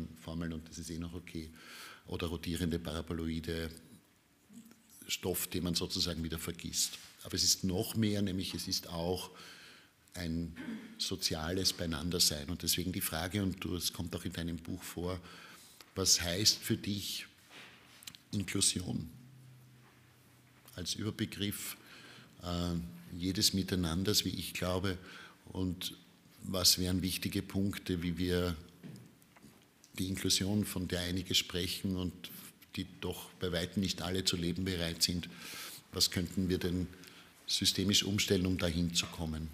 [0.03, 1.49] äh, Formeln, und das ist eh noch okay,
[2.07, 3.69] oder rotierende Paraboloide,
[5.07, 6.97] Stoff, den man sozusagen wieder vergisst.
[7.23, 9.31] Aber es ist noch mehr, nämlich es ist auch
[10.13, 10.55] ein
[10.97, 12.49] soziales Beieinandersein.
[12.49, 15.19] Und deswegen die Frage, und es kommt auch in deinem Buch vor,
[15.99, 17.25] was heißt für dich
[18.31, 19.09] Inklusion
[20.75, 21.75] als Überbegriff
[22.41, 24.97] äh, jedes Miteinanders, wie ich glaube,
[25.51, 25.97] und
[26.43, 28.55] was wären wichtige Punkte, wie wir
[29.97, 32.13] die Inklusion, von der einige sprechen und
[32.77, 35.27] die doch bei weitem nicht alle zu leben bereit sind,
[35.91, 36.87] was könnten wir denn
[37.45, 39.49] systemisch umstellen, um dahin zu kommen?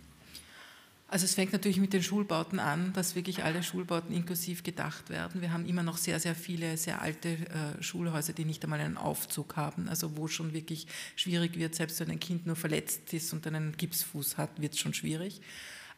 [1.07, 5.39] Also es fängt natürlich mit den Schulbauten an, dass wirklich alle Schulbauten inklusiv gedacht werden.
[5.41, 8.97] Wir haben immer noch sehr, sehr viele sehr alte äh, Schulhäuser, die nicht einmal einen
[8.97, 13.31] Aufzug haben, also wo schon wirklich schwierig wird, selbst wenn ein Kind nur verletzt ist
[13.33, 15.41] und einen Gipsfuß hat, wird es schon schwierig.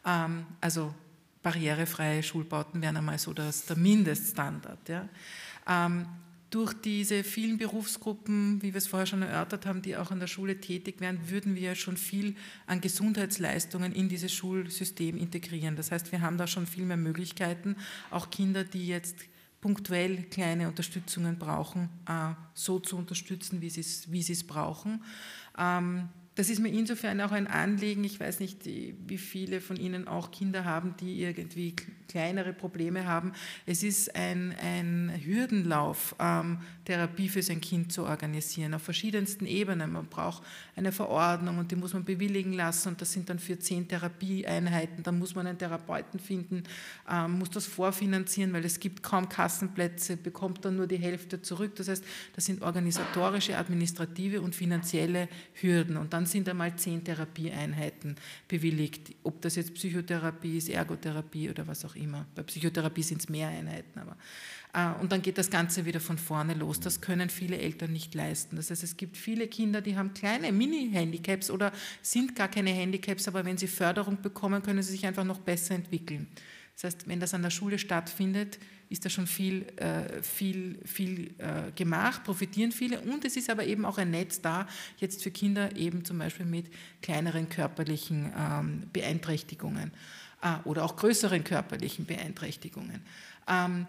[0.06, 0.94] Ähm, also
[1.42, 4.90] barrierefreie Schulbauten wären einmal so das, der Mindeststandard.
[4.90, 5.08] Ja.
[5.68, 6.06] Ähm,
[6.50, 10.28] durch diese vielen Berufsgruppen, wie wir es vorher schon erörtert haben, die auch an der
[10.28, 12.36] Schule tätig wären, würden wir schon viel
[12.68, 15.76] an Gesundheitsleistungen in dieses Schulsystem integrieren.
[15.76, 17.76] Das heißt, wir haben da schon viel mehr Möglichkeiten,
[18.12, 19.18] auch Kinder, die jetzt
[19.60, 25.04] punktuell kleine Unterstützungen brauchen, äh, so zu unterstützen, wie sie es, wie es brauchen.
[25.58, 28.04] Ähm, das ist mir insofern auch ein Anliegen.
[28.04, 31.76] Ich weiß nicht, wie viele von Ihnen auch Kinder haben, die irgendwie
[32.08, 33.34] kleinere Probleme haben.
[33.66, 39.92] Es ist ein, ein Hürdenlauf, ähm, Therapie für sein Kind zu organisieren, auf verschiedensten Ebenen.
[39.92, 40.44] Man braucht
[40.76, 45.04] eine Verordnung und die muss man bewilligen lassen und das sind dann für zehn Therapieeinheiten.
[45.04, 46.64] Dann muss man einen Therapeuten finden,
[47.12, 51.76] ähm, muss das vorfinanzieren, weil es gibt kaum Kassenplätze, bekommt dann nur die Hälfte zurück.
[51.76, 52.04] Das heißt,
[52.36, 55.98] das sind organisatorische, administrative und finanzielle Hürden.
[55.98, 58.16] Und dann sind einmal zehn Therapieeinheiten
[58.48, 62.26] bewilligt, ob das jetzt Psychotherapie ist, Ergotherapie oder was auch immer.
[62.36, 64.16] Bei Psychotherapie sind es mehr Einheiten, aber
[64.74, 66.80] äh, und dann geht das Ganze wieder von vorne los.
[66.80, 68.56] Das können viele Eltern nicht leisten.
[68.56, 73.28] Das heißt, es gibt viele Kinder, die haben kleine Mini-Handicaps oder sind gar keine Handicaps,
[73.28, 76.28] aber wenn sie Förderung bekommen, können sie sich einfach noch besser entwickeln.
[76.76, 81.34] Das heißt, wenn das an der Schule stattfindet, ist da schon viel, äh, viel, viel
[81.40, 85.32] äh, gemacht, profitieren viele und es ist aber eben auch ein Netz da, jetzt für
[85.32, 86.70] Kinder eben zum Beispiel mit
[87.02, 89.92] kleineren körperlichen ähm, Beeinträchtigungen
[90.66, 93.02] oder auch größeren körperlichen Beeinträchtigungen.
[93.48, 93.88] Ähm,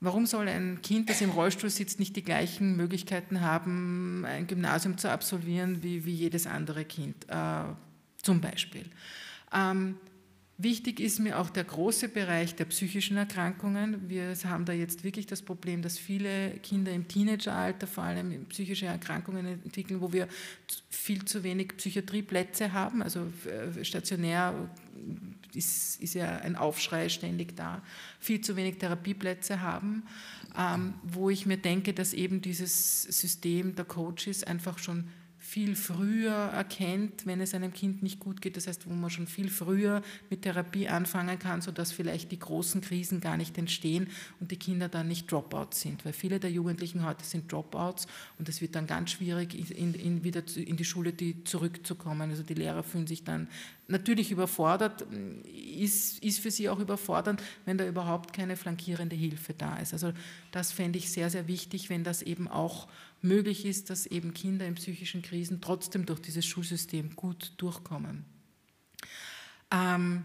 [0.00, 4.98] Warum soll ein Kind, das im Rollstuhl sitzt, nicht die gleichen Möglichkeiten haben, ein Gymnasium
[4.98, 7.64] zu absolvieren wie, wie jedes andere Kind, äh,
[8.22, 8.84] zum Beispiel?
[9.54, 9.96] Ähm,
[10.58, 14.10] wichtig ist mir auch der große Bereich der psychischen Erkrankungen.
[14.10, 18.86] Wir haben da jetzt wirklich das Problem, dass viele Kinder im Teenageralter vor allem psychische
[18.86, 20.28] Erkrankungen entwickeln, wo wir
[20.90, 24.68] viel zu wenig Psychiatrieplätze haben, also äh, stationär
[25.54, 27.82] ist, ist ja ein Aufschrei ständig da,
[28.20, 30.04] viel zu wenig Therapieplätze haben,
[30.56, 35.08] ähm, wo ich mir denke, dass eben dieses System der Coaches einfach schon
[35.56, 38.58] viel früher erkennt, wenn es einem Kind nicht gut geht.
[38.58, 42.82] Das heißt, wo man schon viel früher mit Therapie anfangen kann, sodass vielleicht die großen
[42.82, 44.08] Krisen gar nicht entstehen
[44.38, 46.04] und die Kinder dann nicht Dropouts sind.
[46.04, 48.06] Weil viele der Jugendlichen heute sind Dropouts
[48.38, 52.28] und es wird dann ganz schwierig, in, in, wieder in die Schule die zurückzukommen.
[52.28, 53.48] Also die Lehrer fühlen sich dann
[53.88, 55.06] natürlich überfordert,
[55.78, 59.94] ist, ist für sie auch überfordernd, wenn da überhaupt keine flankierende Hilfe da ist.
[59.94, 60.12] Also
[60.52, 62.88] das fände ich sehr, sehr wichtig, wenn das eben auch
[63.22, 68.24] möglich ist, dass eben Kinder in psychischen Krisen trotzdem durch dieses Schulsystem gut durchkommen.
[69.70, 70.24] Ähm,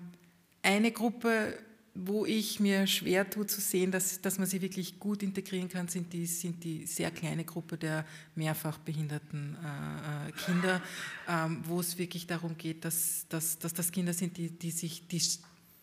[0.62, 1.58] eine Gruppe
[1.94, 5.88] wo ich mir schwer tue zu sehen, dass, dass man sie wirklich gut integrieren kann,
[5.88, 10.82] sind die, sind die sehr kleine Gruppe der mehrfach behinderten äh, äh Kinder,
[11.28, 15.08] ähm, wo es wirklich darum geht, dass, dass, dass das Kinder sind, die, die sich
[15.08, 15.22] die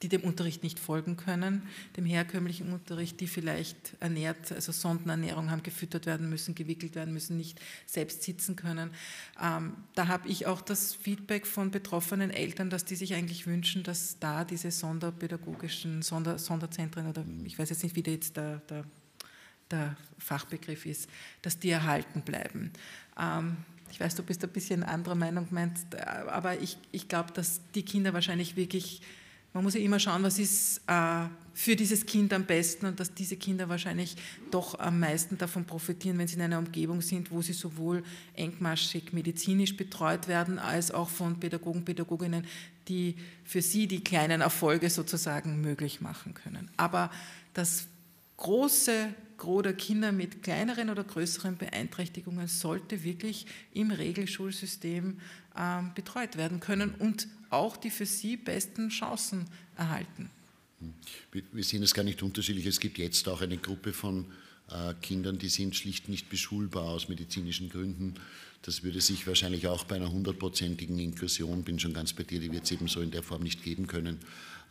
[0.03, 1.63] die dem Unterricht nicht folgen können,
[1.97, 7.37] dem herkömmlichen Unterricht, die vielleicht ernährt, also Sondenernährung haben, gefüttert werden müssen, gewickelt werden müssen,
[7.37, 8.91] nicht selbst sitzen können.
[9.43, 13.83] Ähm, da habe ich auch das Feedback von betroffenen Eltern, dass die sich eigentlich wünschen,
[13.83, 18.59] dass da diese sonderpädagogischen Sonder, Sonderzentren oder ich weiß jetzt nicht, wie der jetzt der,
[18.69, 18.85] der,
[19.71, 21.11] der Fachbegriff ist,
[21.43, 22.73] dass die erhalten bleiben.
[23.19, 23.57] Ähm,
[23.91, 27.83] ich weiß, du bist ein bisschen anderer Meinung, meinst, aber ich, ich glaube, dass die
[27.83, 29.03] Kinder wahrscheinlich wirklich
[29.59, 33.13] man muss ja immer schauen, was ist äh, für dieses Kind am besten und dass
[33.13, 34.15] diese Kinder wahrscheinlich
[34.53, 38.05] doch am meisten davon profitieren, wenn sie in einer Umgebung sind, wo sie sowohl
[38.35, 42.47] engmaschig medizinisch betreut werden, als auch von Pädagogen, Pädagoginnen,
[42.87, 46.71] die für sie die kleinen Erfolge sozusagen möglich machen können.
[46.77, 47.11] Aber
[47.53, 47.89] das
[48.37, 55.19] große Gros der Kinder mit kleineren oder größeren Beeinträchtigungen sollte wirklich im Regelschulsystem
[55.57, 59.47] äh, betreut werden können und auch die für sie besten Chancen
[59.77, 60.31] erhalten.
[61.33, 62.67] Wir sehen es gar nicht unterschiedlich.
[62.67, 64.27] Es gibt jetzt auch eine Gruppe von
[64.71, 68.15] äh, Kindern, die sind schlicht nicht beschulbar aus medizinischen Gründen.
[68.63, 72.53] Das würde sich wahrscheinlich auch bei einer hundertprozentigen Inklusion, bin schon ganz bei dir, die
[72.53, 74.19] wird es eben so in der Form nicht geben können,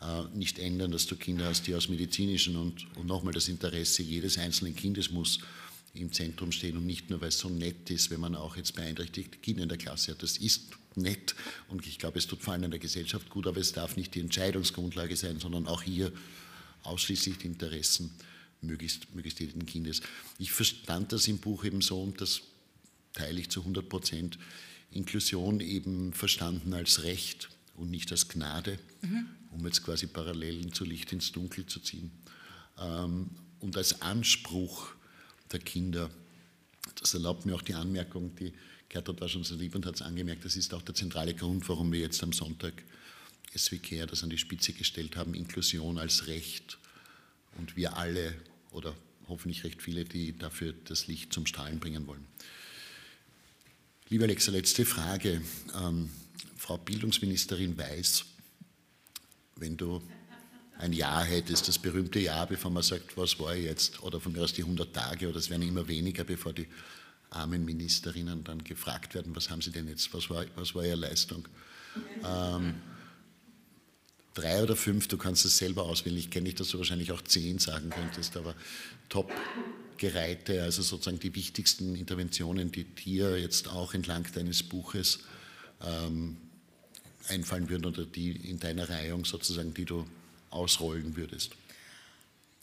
[0.02, 4.04] äh, nicht ändern, dass du Kinder hast, die aus medizinischen und, und nochmal das Interesse
[4.04, 5.40] jedes einzelnen Kindes muss
[5.94, 8.76] im Zentrum stehen und nicht nur, weil es so nett ist, wenn man auch jetzt
[8.76, 10.22] beeinträchtigte Kinder in der Klasse hat.
[10.22, 11.36] Das ist nett
[11.68, 14.16] und ich glaube, es tut vor allem in der Gesellschaft gut, aber es darf nicht
[14.16, 16.12] die Entscheidungsgrundlage sein, sondern auch hier
[16.84, 18.12] ausschließlich die Interessen
[18.62, 20.02] möglichst, möglichst jeden Kindes.
[20.40, 22.42] Ich verstand das im Buch eben so und das
[23.14, 24.38] teile ich zu 100 Prozent.
[24.92, 29.28] Inklusion eben verstanden als Recht und nicht als Gnade, mhm.
[29.52, 32.12] um jetzt quasi Parallelen zu Licht ins Dunkel zu ziehen.
[32.80, 33.30] Ähm,
[33.60, 34.94] und als Anspruch
[35.52, 36.10] der Kinder.
[37.00, 38.54] Das erlaubt mir auch die Anmerkung, die
[38.98, 41.70] Gertrud war schon so lieb und hat es angemerkt, das ist auch der zentrale Grund,
[41.70, 42.74] warum wir jetzt am Sonntag
[43.56, 46.80] SWK das an die Spitze gestellt haben, Inklusion als Recht
[47.60, 48.34] und wir alle
[48.72, 48.96] oder
[49.28, 52.26] hoffentlich recht viele, die dafür das Licht zum Strahlen bringen wollen.
[54.10, 55.42] Liebe Alexa, letzte Frage.
[55.80, 56.10] Ähm,
[56.56, 58.26] Frau Bildungsministerin Weiß,
[59.58, 60.02] wenn du
[60.80, 64.42] ein Jahr hättest, das berühmte Jahr, bevor man sagt, was war jetzt, oder von mir
[64.42, 66.68] aus die 100 Tage, oder es werden immer weniger, bevor die
[67.30, 70.96] armen Ministerinnen dann gefragt werden, was haben sie denn jetzt, was war, was war ihre
[70.96, 71.48] Leistung.
[72.24, 72.76] Ähm,
[74.34, 77.22] drei oder fünf, du kannst es selber auswählen, ich kenne nicht, dass du wahrscheinlich auch
[77.22, 78.56] zehn sagen könntest, aber
[79.10, 79.32] top
[79.98, 85.20] gereihte, also sozusagen die wichtigsten Interventionen, die dir jetzt auch entlang deines Buches
[85.84, 86.38] ähm,
[87.30, 90.06] einfallen würden oder die in deiner Reihung sozusagen, die du
[90.50, 91.56] ausrollen würdest?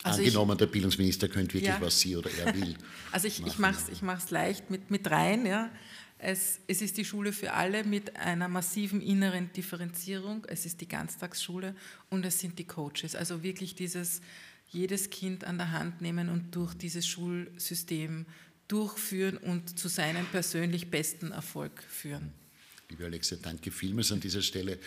[0.04, 1.80] Also Angenommen, ich, der Bildungsminister könnte wirklich, ja.
[1.80, 2.76] was sie oder er will.
[3.10, 5.46] Also ich, ich mache es ich mach's leicht mit, mit rein.
[5.46, 5.70] Ja.
[6.18, 10.44] Es, es ist die Schule für alle mit einer massiven inneren Differenzierung.
[10.46, 11.74] Es ist die Ganztagsschule
[12.10, 13.14] und es sind die Coaches.
[13.14, 14.20] Also wirklich dieses
[14.68, 18.26] jedes Kind an der Hand nehmen und durch dieses Schulsystem
[18.68, 22.32] durchführen und zu seinem persönlich besten Erfolg führen.
[22.90, 24.78] Liebe Alexia, danke vielmals an dieser Stelle.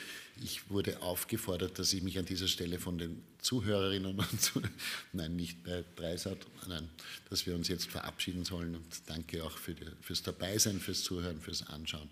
[0.43, 4.73] Ich wurde aufgefordert, dass ich mich an dieser Stelle von den Zuhörerinnen und Zuhörern,
[5.13, 6.89] nein, nicht bei Dreisat, nein,
[7.29, 8.75] dass wir uns jetzt verabschieden sollen.
[8.75, 12.09] Und danke auch für die, fürs Dabeisein, fürs Zuhören, fürs Anschauen.